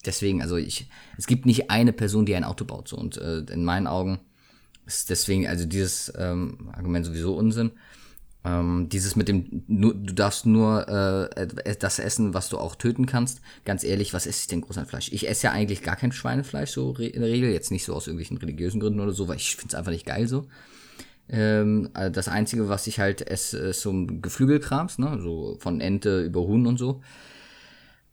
[0.05, 2.87] deswegen, also ich, es gibt nicht eine Person, die ein Auto baut.
[2.87, 2.97] So.
[2.97, 4.19] Und äh, in meinen Augen
[4.85, 7.71] ist deswegen, also dieses ähm, Argument sowieso Unsinn.
[8.47, 13.05] Ähm, dieses mit dem, nur, du darfst nur äh, das essen, was du auch töten
[13.05, 13.41] kannst.
[13.65, 15.11] Ganz ehrlich, was esse ich denn groß an Fleisch?
[15.11, 17.51] Ich esse ja eigentlich gar kein Schweinefleisch so in der Regel.
[17.51, 20.05] Jetzt nicht so aus irgendwelchen religiösen Gründen oder so, weil ich finde es einfach nicht
[20.05, 20.47] geil so.
[21.27, 25.19] Ähm, also das Einzige, was ich halt esse, ist so ein Geflügelkrams, ne?
[25.21, 27.01] So von Ente über Huhn und so.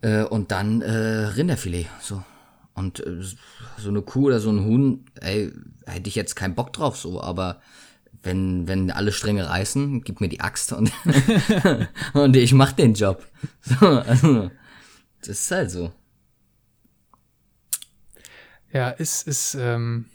[0.01, 0.91] Äh, und dann äh,
[1.37, 2.25] Rinderfilet, so.
[2.75, 3.21] Und äh,
[3.79, 5.53] so eine Kuh oder so ein Huhn, ey,
[5.87, 7.61] hätte ich jetzt keinen Bock drauf, so, aber
[8.25, 10.91] wenn, wenn alle Stränge reißen, gib mir die Axt und,
[12.15, 13.25] und ich mach den Job.
[13.61, 14.51] So, also,
[15.21, 15.93] das ist halt so.
[18.73, 20.07] Ja, ist, ist, ähm,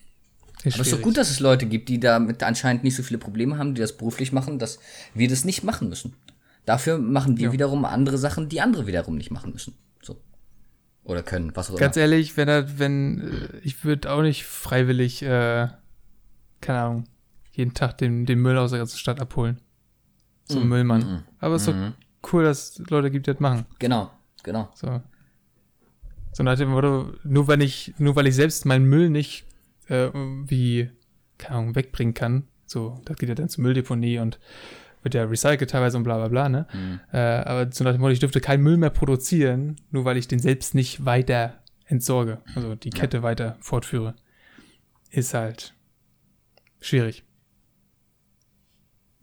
[0.63, 3.03] ist Aber es ist doch gut, dass es Leute gibt, die damit anscheinend nicht so
[3.03, 4.79] viele Probleme haben, die das beruflich machen, dass
[5.13, 6.15] wir das nicht machen müssen.
[6.65, 7.51] Dafür machen wir ja.
[7.53, 9.75] wiederum andere Sachen, die andere wiederum nicht machen müssen.
[10.01, 10.21] So.
[11.03, 11.79] Oder können, was auch immer.
[11.79, 15.69] Ganz ehrlich, wenn er, wenn, äh, ich würde auch nicht freiwillig, äh,
[16.61, 17.03] keine Ahnung,
[17.59, 19.59] jeden Tag den, den Müll aus der ganzen Stadt abholen.
[20.45, 21.01] So ein mm, Müllmann.
[21.01, 21.93] Mm, Aber es ist mm.
[22.21, 23.65] doch cool, dass es Leute gibt, die das machen.
[23.77, 24.09] Genau,
[24.43, 24.69] genau.
[24.73, 25.01] So.
[26.31, 29.45] So nach dem Motto, nur weil ich, nur weil ich selbst meinen Müll nicht
[29.87, 30.89] äh, wie,
[31.37, 34.39] keine Ahnung, wegbringen kann, so, das geht ja dann zur Mülldeponie und
[35.01, 36.67] wird ja recycelt teilweise und bla bla bla, ne?
[36.73, 36.99] Mhm.
[37.11, 40.27] Äh, aber so nach dem Motto, ich dürfte keinen Müll mehr produzieren, nur weil ich
[40.27, 43.23] den selbst nicht weiter entsorge, also die Kette ja.
[43.23, 44.15] weiter fortführe,
[45.09, 45.73] ist halt
[46.79, 47.23] schwierig.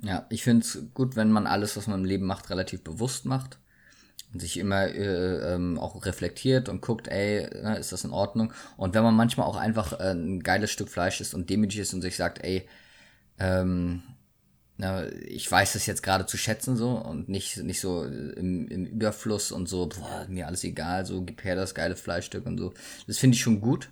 [0.03, 3.25] Ja, ich finde es gut, wenn man alles, was man im Leben macht, relativ bewusst
[3.25, 3.59] macht
[4.33, 8.53] und sich immer äh, ähm, auch reflektiert und guckt, ey, ne, ist das in Ordnung?
[8.77, 11.95] Und wenn man manchmal auch einfach äh, ein geiles Stück Fleisch ist und demütig ist
[11.95, 12.69] und sich sagt, ey,
[13.39, 14.03] ähm,
[14.77, 18.85] na, ich weiß das jetzt gerade zu schätzen so und nicht, nicht so im, im
[18.87, 22.75] Überfluss und so, boah, mir alles egal, so gib her das geile Fleischstück und so.
[23.07, 23.91] Das finde ich schon gut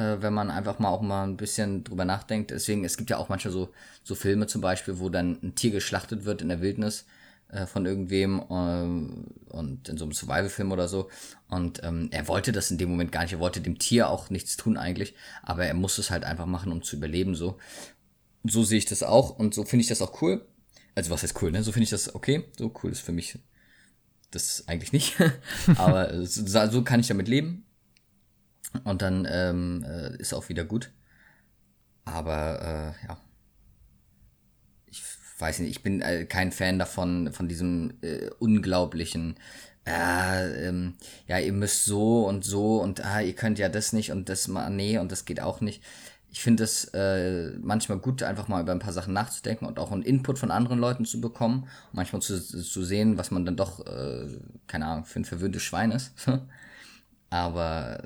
[0.00, 2.50] wenn man einfach mal auch mal ein bisschen drüber nachdenkt.
[2.50, 3.70] Deswegen, es gibt ja auch manchmal so,
[4.02, 7.06] so Filme zum Beispiel, wo dann ein Tier geschlachtet wird in der Wildnis
[7.52, 11.08] äh, von irgendwem äh, und in so einem Survival-Film oder so.
[11.48, 13.32] Und ähm, er wollte das in dem Moment gar nicht.
[13.32, 16.72] Er wollte dem Tier auch nichts tun eigentlich, aber er musste es halt einfach machen,
[16.72, 17.58] um zu überleben so.
[18.44, 20.46] So sehe ich das auch und so finde ich das auch cool.
[20.94, 21.62] Also was heißt cool, ne?
[21.62, 22.44] So finde ich das okay.
[22.56, 23.38] So cool ist für mich
[24.30, 25.16] das eigentlich nicht.
[25.76, 27.64] aber so, so kann ich damit leben.
[28.84, 30.90] Und dann ähm, äh, ist auch wieder gut.
[32.04, 33.18] Aber äh, ja.
[34.86, 35.02] Ich
[35.38, 39.36] weiß nicht, ich bin äh, kein Fan davon, von diesem äh, unglaublichen,
[39.86, 40.94] äh, ähm,
[41.26, 44.46] ja, ihr müsst so und so und ah, ihr könnt ja das nicht und das
[44.48, 45.82] mal, nee, und das geht auch nicht.
[46.32, 49.90] Ich finde es äh, manchmal gut, einfach mal über ein paar Sachen nachzudenken und auch
[49.90, 51.62] einen Input von anderen Leuten zu bekommen.
[51.64, 54.28] Und manchmal zu, zu sehen, was man dann doch, äh,
[54.68, 56.12] keine Ahnung, für ein verwöhntes Schwein ist.
[57.30, 58.02] Aber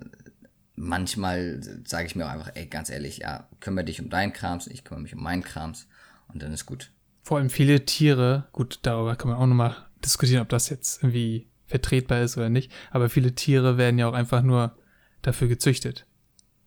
[0.77, 4.67] manchmal sage ich mir auch einfach, ey, ganz ehrlich, ja, kümmere dich um deinen Krams,
[4.67, 5.87] ich kümmere mich um meinen Krams
[6.29, 6.91] und dann ist gut.
[7.23, 11.49] Vor allem viele Tiere, gut, darüber kann man auch nochmal diskutieren, ob das jetzt irgendwie
[11.67, 14.77] vertretbar ist oder nicht, aber viele Tiere werden ja auch einfach nur
[15.23, 16.07] dafür gezüchtet.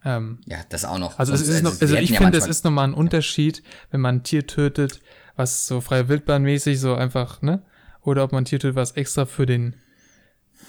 [0.04, 1.18] Ähm, ja, das auch noch.
[1.18, 4.00] Also, Sonst, es ist noch, also ich ja finde, es ist nochmal ein Unterschied, wenn
[4.00, 5.00] man ein Tier tötet,
[5.36, 7.62] was so freie Wildbahn mäßig so einfach, ne?
[8.02, 9.76] Oder ob man ein Tier tötet, was extra für den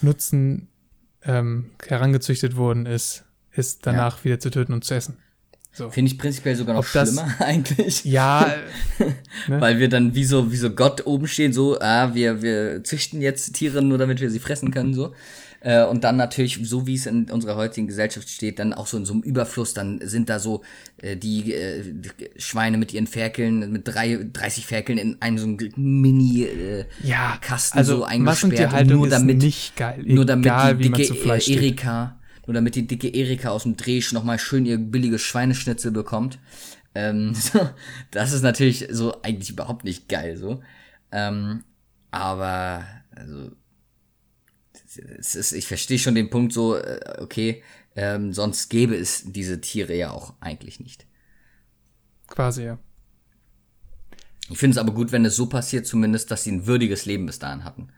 [0.02, 0.70] Nutzen
[1.24, 4.24] ähm, herangezüchtet worden ist, ist danach ja.
[4.26, 5.18] wieder zu töten und zu essen.
[5.72, 5.89] So.
[5.91, 8.04] Finde ich prinzipiell sogar noch Ob das- schlimmer eigentlich.
[8.04, 8.54] Ja,
[9.47, 9.62] Ne?
[9.62, 13.22] Weil wir dann wie so, wie so Gott oben stehen, so, ah, wir, wir züchten
[13.22, 15.14] jetzt Tiere nur, damit wir sie fressen können, so.
[15.62, 18.97] Äh, und dann natürlich, so wie es in unserer heutigen Gesellschaft steht, dann auch so
[18.97, 20.62] in so einem Überfluss, dann sind da so
[21.02, 25.45] äh, die, äh, die Schweine mit ihren Ferkeln, mit drei, 30 Ferkeln in einem so
[25.45, 28.26] einem Mini äh, ja, Kasten also so eingesperrt.
[28.26, 30.02] Massentierhaltung nur ist damit, nicht geil.
[30.06, 31.04] nur damit die dicke
[31.41, 31.58] steht.
[31.58, 32.19] Erika,
[32.50, 36.39] nur damit die dicke Erika aus dem Dreh nochmal schön ihr billiges Schweineschnitzel bekommt.
[36.95, 37.70] Ähm, so,
[38.10, 40.64] das ist natürlich so eigentlich überhaupt nicht geil so.
[41.12, 41.64] Ähm,
[42.10, 43.52] aber also
[45.20, 47.62] es ist, ich verstehe schon den Punkt so, äh, okay,
[47.95, 51.06] ähm, sonst gäbe es diese Tiere ja auch eigentlich nicht.
[52.30, 52.80] Quasi, ja.
[54.50, 57.28] Ich finde es aber gut, wenn es so passiert, zumindest, dass sie ein würdiges Leben
[57.28, 57.89] bis dahin hatten.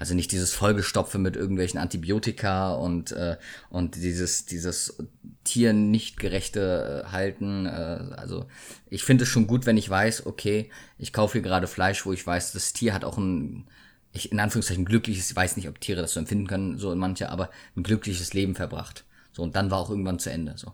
[0.00, 3.36] Also nicht dieses Vollgestopfe mit irgendwelchen Antibiotika und, äh,
[3.68, 4.96] und dieses, dieses
[5.44, 7.66] Tier nicht gerechte äh, Halten.
[7.66, 8.46] Äh, also
[8.88, 12.14] ich finde es schon gut, wenn ich weiß, okay, ich kaufe hier gerade Fleisch, wo
[12.14, 13.68] ich weiß, das Tier hat auch ein,
[14.14, 16.98] ich, in Anführungszeichen glückliches, ich weiß nicht, ob Tiere das so empfinden können, so in
[16.98, 19.04] manche, aber ein glückliches Leben verbracht.
[19.32, 20.72] So, und dann war auch irgendwann zu Ende, so.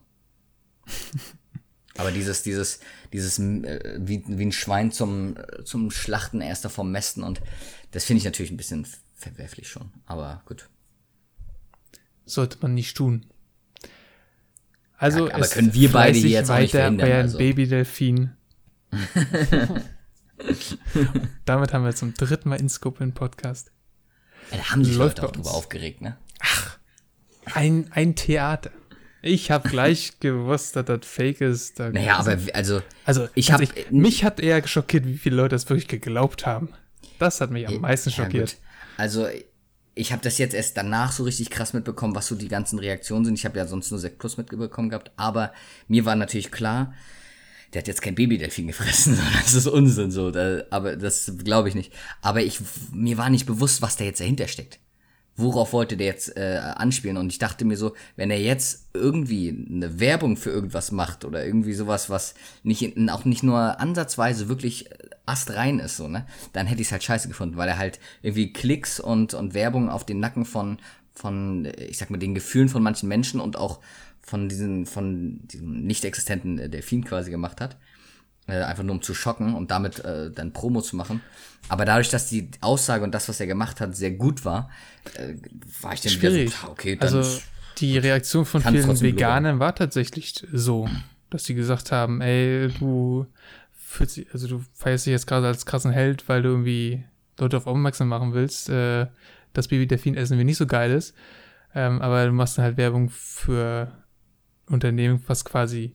[1.99, 2.79] Aber dieses, dieses,
[3.13, 7.41] dieses, äh, wie, wie ein Schwein zum, zum Schlachten erst davor mästen und
[7.91, 8.87] das finde ich natürlich ein bisschen
[9.17, 9.91] verwerflich schon.
[10.07, 10.69] Aber gut.
[12.25, 13.27] Sollte man nicht tun.
[14.99, 17.39] Also, Ja, aber können wir beide jetzt auch nicht weiter verhindern, bei einem also.
[17.39, 18.31] Babydelfin.
[21.45, 23.73] Damit haben wir zum dritten Mal Inscope im Podcast.
[24.51, 26.17] Ja, da haben sich Läuft Leute auch drüber aufgeregt, ne?
[27.55, 28.71] Ein, ein Theater.
[29.23, 31.81] Ich habe gleich gewusst, dass das fake ist.
[31.81, 35.19] Da Naja, aber wie- also, also ich ganz hab- ehrlich, mich hat eher schockiert, wie
[35.19, 36.71] viele Leute das wirklich geglaubt haben.
[37.19, 38.51] Das hat mich am meisten ja, schockiert.
[38.53, 38.61] gut.
[38.97, 39.27] Also,
[39.95, 43.25] ich habe das jetzt erst danach so richtig krass mitbekommen, was so die ganzen Reaktionen
[43.25, 43.39] sind.
[43.39, 45.53] Ich habe ja sonst nur Sekt Plus mitbekommen gehabt, aber
[45.89, 46.95] mir war natürlich klar,
[47.73, 50.33] der hat jetzt kein Babydelfin gefressen, das ist Unsinn so.
[50.71, 51.93] Aber das glaube ich nicht.
[52.21, 52.61] Aber ich,
[52.93, 54.79] mir war nicht bewusst, was da jetzt dahinter steckt.
[55.37, 57.19] Worauf wollte der jetzt äh, anspielen?
[57.19, 61.45] Und ich dachte mir so, wenn er jetzt irgendwie eine Werbung für irgendwas macht oder
[61.45, 64.95] irgendwie sowas, was nicht auch nicht nur ansatzweise wirklich äh,
[65.27, 68.53] astrein ist, so, ne, dann hätte ich es halt scheiße gefunden, weil er halt irgendwie
[68.53, 70.79] Klicks und, und Werbung auf den Nacken von,
[71.13, 73.81] von, äh, ich sag mal, den Gefühlen von manchen Menschen und auch
[74.23, 77.77] von diesen, von diesem nicht existenten äh, Delfin quasi gemacht hat.
[78.49, 81.21] Äh, einfach nur um zu schocken und damit äh, dann Promo zu machen.
[81.69, 84.71] Aber dadurch, dass die Aussage und das, was er gemacht hat, sehr gut war,
[85.15, 85.35] äh,
[85.81, 86.53] war ich dann Schwierig.
[86.53, 87.41] wieder so, okay, dann Also
[87.79, 90.89] die Reaktion von vielen Veganern war tatsächlich so,
[91.29, 93.27] dass sie gesagt haben, ey, du
[93.73, 97.05] fühlst dich, also du feierst dich jetzt gerade als krassen Held, weil du irgendwie
[97.39, 99.09] Leute auf aufmerksam machen willst, äh,
[99.55, 101.15] dass Baby-Delfin-Essen wie nicht so geil ist.
[101.75, 103.91] Ähm, aber du machst dann halt Werbung für
[104.67, 105.95] Unternehmen, was quasi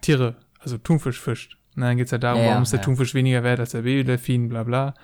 [0.00, 1.58] Tiere, also Thunfisch fischt.
[1.74, 2.84] Und dann geht's ja darum, Ja, warum ist der ja.
[2.84, 4.94] Thunfisch weniger wert als der Baby-Delfin, bla bla.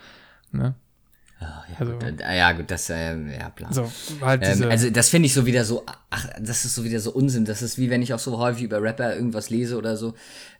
[0.52, 0.74] Ne?
[1.40, 3.72] ja, ja, also- gut, äh, ja gut, das äh, ja klar.
[3.72, 3.90] So,
[4.20, 7.12] halt Ähm, also das finde ich so wieder so, ach, das ist so wieder so
[7.12, 7.44] Unsinn.
[7.44, 10.14] Das ist wie wenn ich auch so häufig über Rapper irgendwas lese oder so.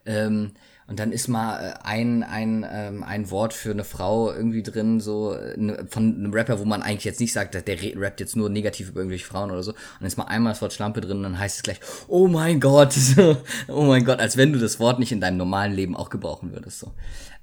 [0.05, 0.53] Ähm,
[0.93, 5.01] und dann ist mal äh, ein, ein, ähm, ein Wort für eine Frau irgendwie drin,
[5.01, 8.37] so äh, ne- von einem Rapper, wo man eigentlich jetzt nicht sagt, der rappt jetzt
[8.37, 9.71] nur negativ über irgendwelche Frauen oder so.
[9.71, 12.29] Und dann ist mal einmal das Wort Schlampe drin und dann heißt es gleich, oh
[12.29, 13.39] mein Gott, so,
[13.69, 16.53] oh mein Gott, als wenn du das Wort nicht in deinem normalen Leben auch gebrauchen
[16.53, 16.81] würdest.
[16.81, 16.93] So.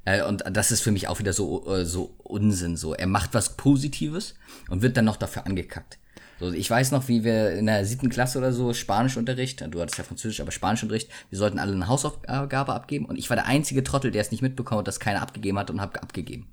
[0.05, 2.77] Äh, und das ist für mich auch wieder so, äh, so Unsinn.
[2.77, 4.35] So, er macht was Positives
[4.69, 5.97] und wird dann noch dafür angekackt.
[6.39, 9.97] So, ich weiß noch, wie wir in der siebten Klasse oder so Spanischunterricht, du hattest
[9.97, 13.83] ja Französisch, aber Spanischunterricht, wir sollten alle eine Hausaufgabe abgeben und ich war der einzige
[13.83, 16.47] Trottel, der es nicht mitbekommen hat, dass keiner abgegeben hat und habe abgegeben.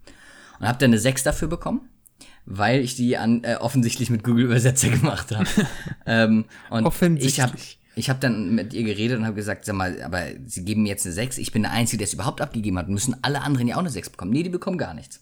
[0.58, 1.88] Und habe dann eine 6 dafür bekommen,
[2.46, 5.48] weil ich die an, äh, offensichtlich mit Google Übersetzer gemacht habe.
[6.06, 7.78] ähm, und ich habe Offensichtlich.
[7.94, 10.88] ich habe dann mit ihr geredet und habe gesagt, sag mal, aber sie geben mir
[10.88, 13.68] jetzt eine 6, ich bin der Einzige, der es überhaupt abgegeben hat, müssen alle anderen
[13.68, 14.32] ja auch eine 6 bekommen.
[14.32, 15.20] Nee, die bekommen gar nichts.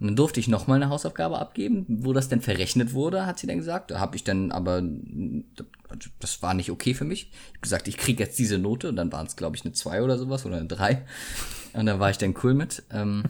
[0.00, 3.46] Und dann durfte ich nochmal eine Hausaufgabe abgeben, wo das denn verrechnet wurde, hat sie
[3.46, 3.90] dann gesagt.
[3.90, 4.82] Da habe ich dann aber,
[6.20, 7.30] das war nicht okay für mich.
[7.30, 9.72] Ich habe gesagt, ich kriege jetzt diese Note und dann waren es, glaube ich, eine
[9.72, 11.04] 2 oder sowas oder eine 3.
[11.74, 12.82] Und da war ich dann cool mit.
[12.90, 13.24] Ähm,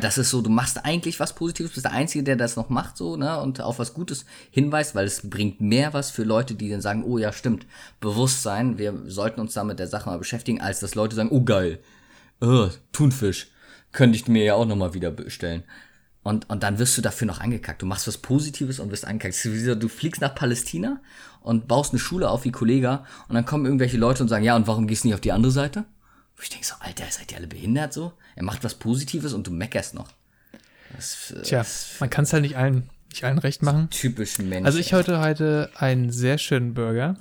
[0.00, 2.96] das ist so, du machst eigentlich was Positives, bist der Einzige, der das noch macht,
[2.96, 6.70] so, ne, und auf was Gutes hinweist, weil es bringt mehr was für Leute, die
[6.70, 7.66] dann sagen, oh ja, stimmt,
[8.00, 11.42] Bewusstsein, wir sollten uns da mit der Sache mal beschäftigen, als dass Leute sagen, oh
[11.42, 11.80] geil,
[12.40, 13.48] oh, Thunfisch,
[13.92, 15.64] könnte ich mir ja auch nochmal wieder bestellen.
[16.22, 17.80] Und, und dann wirst du dafür noch angekackt.
[17.80, 19.42] Du machst was Positives und wirst angekackt.
[19.82, 21.00] Du fliegst nach Palästina
[21.40, 24.54] und baust eine Schule auf wie Kollega und dann kommen irgendwelche Leute und sagen, ja,
[24.56, 25.84] und warum gehst du nicht auf die andere Seite?
[26.36, 28.12] Wo ich denke so, Alter, seid ihr alle behindert so?
[28.36, 30.08] Er macht was Positives und du meckerst noch.
[30.94, 31.64] Das ist Tja,
[32.00, 33.88] man kann es halt nicht allen, nicht allen recht machen.
[33.90, 34.66] typisch Mensch.
[34.66, 37.16] Also ich heute heute einen sehr schönen Burger,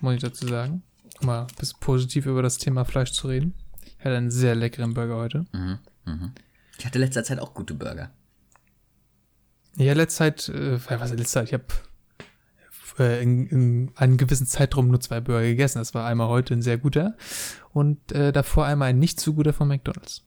[0.00, 0.82] muss ich dazu sagen.
[1.20, 3.54] um mal ein bisschen positiv über das Thema Fleisch zu reden.
[4.00, 5.44] Ich hatte einen sehr leckeren Burger heute.
[5.52, 6.32] Mhm, mhm.
[6.78, 8.10] Ich hatte letzter Zeit auch gute Burger.
[9.76, 11.48] Ja, letzte Zeit, äh, was letzte Zeit?
[11.48, 11.64] Ich habe
[12.98, 15.80] äh, in, in einem gewissen Zeitraum nur zwei Burger gegessen.
[15.80, 17.14] Das war einmal heute ein sehr guter
[17.74, 20.24] und äh, davor einmal ein nicht so guter von McDonald's.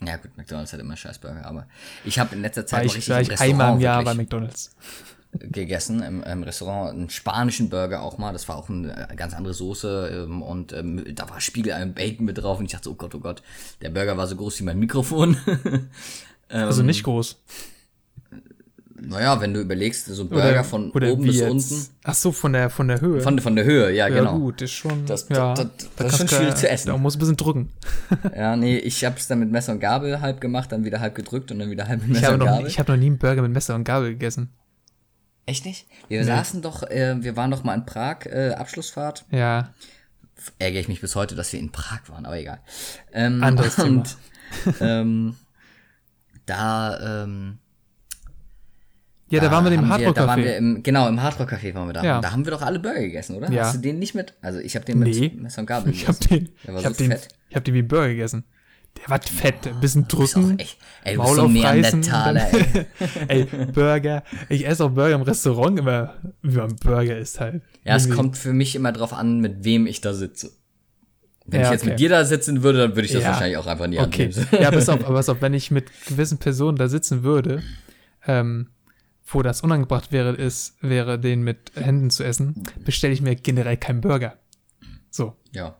[0.00, 1.66] Ja gut, McDonald's hat immer Scheißburger, aber
[2.04, 4.76] ich habe in letzter Zeit War ich, war ich einmal im Jahr bei wirklich McDonald's.
[5.38, 9.54] Gegessen, im, im Restaurant, einen spanischen Burger auch mal, das war auch eine ganz andere
[9.54, 12.92] Soße ähm, und ähm, da war Spiegelei und Bacon mit drauf und ich dachte so,
[12.92, 13.42] oh Gott, oh Gott,
[13.82, 15.36] der Burger war so groß wie mein Mikrofon.
[16.48, 17.40] Also Ähm, nicht groß.
[18.98, 21.50] Naja, wenn du überlegst, so ein Burger von oben wie bis jetzt?
[21.50, 23.20] unten, Ach so, von der, von der Höhe.
[23.20, 24.38] von, von der Höhe, ja, ja, genau.
[24.38, 25.04] gut, ist schon.
[25.06, 26.86] Das- ja, das- das- da das ist schon schwierig zu essen.
[26.88, 27.68] Da muss ein bisschen drücken.
[28.36, 31.50] Ja, nee, ich hab's dann mit Messer und Gabel halb gemacht, dann wieder halb gedrückt
[31.52, 32.66] und dann wieder halb mit Messer und noch, Gabel.
[32.68, 34.48] ich habe noch nie einen Burger mit Messer und Gabel gegessen.
[35.46, 35.86] Echt nicht?
[36.08, 39.24] Wir saßen doch, äh, wir waren doch mal in Prag, äh, Abschlussfahrt.
[39.30, 39.72] Ja,
[40.58, 42.60] Ärgere ich mich bis heute, dass wir in Prag waren, aber egal.
[43.12, 43.86] Ähm, Anderes Thema.
[43.88, 44.16] und,
[44.80, 45.36] ähm,
[46.44, 47.58] da, ähm,
[49.28, 51.94] ja, da, waren wir im da waren wir im, genau, im Hardrock Café waren wir
[51.94, 52.04] da.
[52.04, 52.20] Ja.
[52.20, 53.50] Da haben wir doch alle Burger gegessen, oder?
[53.50, 53.64] Ja.
[53.64, 54.34] Hast du den nicht mit?
[54.40, 55.32] Also ich habe den mit Nee.
[55.36, 56.44] Messer und Gabel Ich habe gegessen.
[56.64, 57.28] den, ich so hab den, fett.
[57.50, 58.44] ich hab den wie Burger gegessen.
[58.98, 62.00] Der war fett, ein bisschen drücken, echt, ey, Maul so aufreißen.
[62.00, 62.86] Neandertaler, ey.
[63.08, 64.22] dann- ey, Burger.
[64.48, 67.62] Ich esse auch Burger im Restaurant immer, wie man Burger isst halt.
[67.84, 70.50] Ja, es kommt für mich immer drauf an, mit wem ich da sitze.
[71.48, 71.90] Wenn Ja, ich jetzt okay.
[71.90, 73.28] mit dir da sitzen würde, dann würde ich das Ja.
[73.30, 74.24] wahrscheinlich auch einfach nie Okay.
[74.34, 74.48] annehmen.
[74.62, 77.62] Ja, pass auf, aber pass auf, wenn ich mit gewissen Personen da sitzen würde,
[78.26, 78.70] ähm,
[79.26, 83.76] wo das unangebracht wäre, ist, wäre den mit Händen zu essen, bestelle ich mir generell
[83.76, 84.38] keinen Burger.
[85.10, 85.76] So, Ja.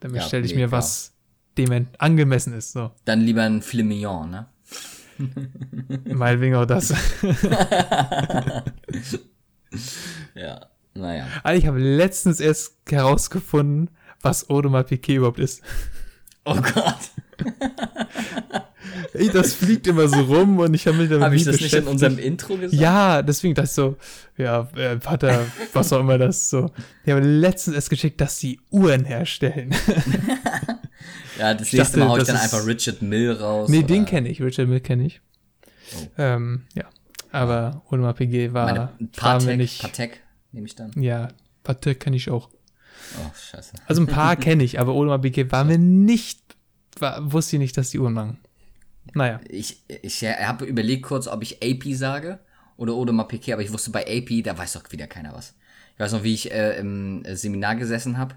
[0.00, 1.13] dann Ja, bestelle ich nee, mir was,
[1.58, 2.72] dem angemessen ist.
[2.72, 4.46] So, Dann lieber ein Filet Mignon, ne?
[6.04, 6.92] meinetwegen auch das.
[10.34, 10.66] Ja.
[10.94, 11.26] Naja.
[11.42, 13.90] Ah, ich habe letztens erst herausgefunden,
[14.22, 15.62] was Audemars Piquet überhaupt ist.
[16.44, 17.10] Oh Gott.
[19.12, 21.74] Ey, das fliegt immer so rum und ich habe mich damit Habe ich das nicht
[21.74, 22.80] in unserem Intro gesagt?
[22.80, 23.96] Ja, deswegen ich so,
[24.36, 26.70] ja, äh, Vater, was auch immer das so.
[27.06, 29.74] Die haben letztens erst geschickt, dass sie Uhren herstellen.
[31.38, 33.68] Ja, das Ich nächste dachte, Mal hau ich dann einfach Richard Mill raus.
[33.68, 35.20] nee, oder den kenne ich, Richard Mill kenne ich.
[35.96, 36.06] Oh.
[36.18, 36.84] Ähm, ja,
[37.32, 39.80] aber Audemars Piguet war, Meine Patek, nicht.
[39.82, 40.20] Patek
[40.52, 40.92] nehme ich dann.
[41.00, 41.28] Ja,
[41.62, 42.50] Patek kenne ich auch.
[43.18, 43.72] Oh, scheiße.
[43.86, 46.40] Also ein paar kenne ich, aber Audemars Piguet waren wir nicht,
[46.98, 48.38] war, wusste ich nicht, dass die Uhren machen.
[49.12, 52.38] Naja, Ich, ich habe überlegt kurz, ob ich AP sage
[52.76, 55.54] oder Audemars Piquet, aber ich wusste bei AP, da weiß doch wieder keiner was.
[55.94, 58.34] Ich weiß noch, wie ich äh, im Seminar gesessen habe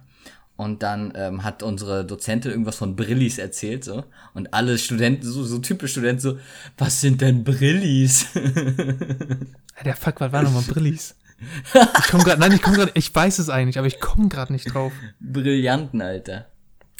[0.57, 4.03] und dann ähm, hat unsere Dozentin irgendwas von Brillis erzählt so
[4.33, 6.39] und alle Studenten, so, so typisch Studenten so,
[6.77, 8.25] was sind denn Brillis?
[9.85, 11.15] Der Fuck, was war nochmal Brillis?
[11.73, 14.51] Ich komme gerade, nein, ich komme gerade, ich weiß es eigentlich, aber ich komme gerade
[14.51, 14.91] nicht drauf.
[15.19, 16.47] Brillanten, Alter.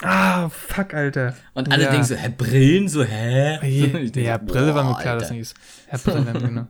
[0.04, 1.36] Ah, fuck, Alter.
[1.56, 1.90] Und alle ja.
[1.90, 2.88] denken so, hä, Brillen?
[2.88, 3.58] So, hä?
[3.68, 5.22] Je, Ich denk ja, so, Brille war mir boah, klar, Alter.
[5.22, 5.56] dass nicht ist.
[5.92, 6.68] Ja, Brille, genau.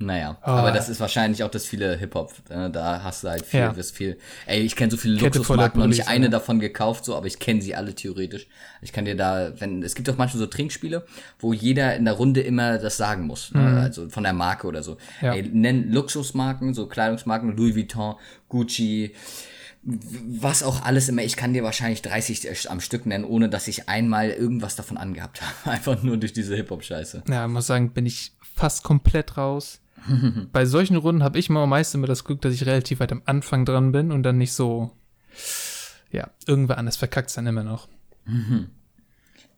[0.00, 0.46] Naja, Oh.
[0.50, 2.32] aber das ist wahrscheinlich auch das viele Hip-Hop.
[2.50, 3.76] äh, Da hast du halt viel, Ja.
[3.76, 4.16] wirst viel.
[4.46, 6.30] Ey, ich kenne so viele Luxusmarken und nicht eine ja.
[6.30, 8.46] davon gekauft, so, aber ich kenne sie alle theoretisch.
[8.80, 11.04] Ich kann dir da, wenn, es gibt auch manchmal so Trinkspiele,
[11.40, 13.52] wo jeder in der Runde immer das sagen muss.
[13.52, 13.80] Ne?
[13.82, 14.92] Also von der Marke oder so.
[14.92, 14.98] Mhm.
[15.26, 15.34] Ja.
[15.34, 18.14] Ey, nenn Luxusmarken, so Kleidungsmarken, Louis Vuitton,
[18.48, 19.14] Gucci,
[19.82, 21.22] was auch alles immer.
[21.22, 25.40] Ich kann dir wahrscheinlich 30 am Stück nennen, ohne dass ich einmal irgendwas davon angehabt
[25.64, 25.70] habe.
[25.76, 27.22] Einfach nur durch diese Hip-Hop-Scheiße.
[27.28, 29.80] Ja, ich muss sagen, bin ich fast komplett raus.
[30.52, 33.22] Bei solchen Runden habe ich mal meist immer das Glück, dass ich relativ weit am
[33.24, 34.92] Anfang dran bin und dann nicht so,
[36.10, 37.88] ja, irgendwer anders verkackt dann immer noch.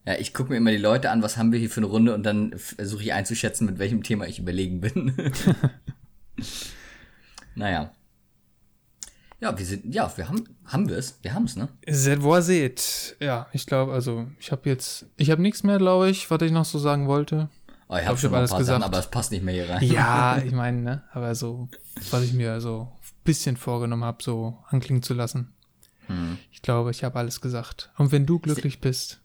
[0.06, 2.14] Ja, ich gucke mir immer die Leute an, was haben wir hier für eine Runde
[2.14, 5.14] und dann versuche ich einzuschätzen, mit welchem Thema ich überlegen bin.
[7.54, 7.92] naja.
[9.40, 11.68] Ja, wir sind, ja, wir haben, haben wir es, wir haben es, ne?
[11.86, 13.16] Seht, wo ihr seht.
[13.20, 16.52] Ja, ich glaube, also, ich habe jetzt, ich habe nichts mehr, glaube ich, was ich
[16.52, 17.48] noch so sagen wollte.
[17.92, 18.94] Oh, ich habe schon mal ein alles paar Sachen, gesagt.
[18.94, 19.82] aber es passt nicht mehr hier rein.
[19.82, 21.68] Ja, ich meine, ne, aber so,
[22.12, 25.52] was ich mir so ein bisschen vorgenommen habe, so anklingen zu lassen.
[26.50, 27.90] Ich glaube, ich habe alles gesagt.
[27.96, 29.20] Und wenn du glücklich bist,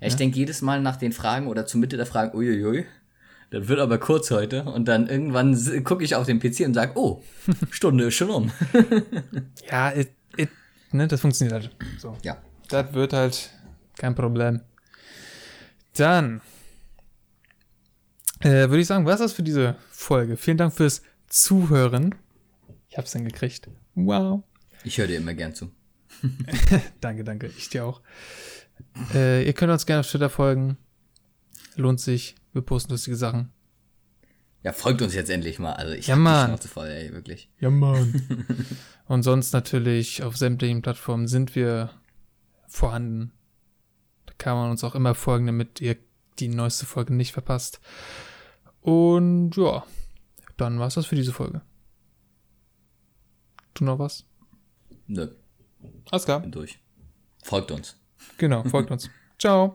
[0.00, 2.86] Ja, ich denke jedes Mal nach den Fragen oder zur Mitte der Fragen, uiuiui,
[3.50, 6.92] das wird aber kurz heute und dann irgendwann gucke ich auf den PC und sage,
[6.94, 7.22] oh,
[7.70, 8.52] Stunde ist schon um.
[9.70, 10.50] ja, it, it,
[10.92, 11.76] ne, das funktioniert halt.
[11.98, 12.16] So.
[12.22, 12.36] ja.
[12.68, 13.50] Das wird halt
[13.98, 14.60] kein Problem.
[15.96, 16.40] Dann
[18.40, 20.36] äh, würde ich sagen, was ist das für diese Folge?
[20.36, 22.14] Vielen Dank fürs Zuhören.
[22.88, 23.68] Ich hab's dann gekriegt.
[23.94, 24.42] Wow.
[24.84, 25.70] Ich höre dir immer gern zu.
[27.00, 27.46] Danke, danke.
[27.56, 28.00] Ich dir auch.
[29.14, 30.76] Äh, ihr könnt uns gerne auf Twitter folgen.
[31.76, 32.34] Lohnt sich.
[32.52, 33.52] Wir posten lustige Sachen.
[34.62, 35.72] Ja, folgt uns jetzt endlich mal.
[35.74, 36.46] Also ich Ja, hab Mann.
[36.46, 37.48] die Schnauze voll, ey, wirklich.
[37.60, 38.66] Ja, Mann.
[39.06, 41.90] Und sonst natürlich auf sämtlichen Plattformen sind wir
[42.68, 43.32] vorhanden.
[44.26, 45.96] Da kann man uns auch immer folgen, damit ihr
[46.38, 47.80] die neueste Folge nicht verpasst.
[48.82, 49.84] Und ja,
[50.56, 51.62] dann war's das für diese Folge.
[53.74, 54.24] Du noch was?
[55.06, 55.28] Nö,
[56.10, 56.40] Alles klar.
[56.40, 56.78] bin durch.
[57.42, 57.96] Folgt uns.
[58.38, 59.08] Genau, folgt uns.
[59.38, 59.74] Ciao.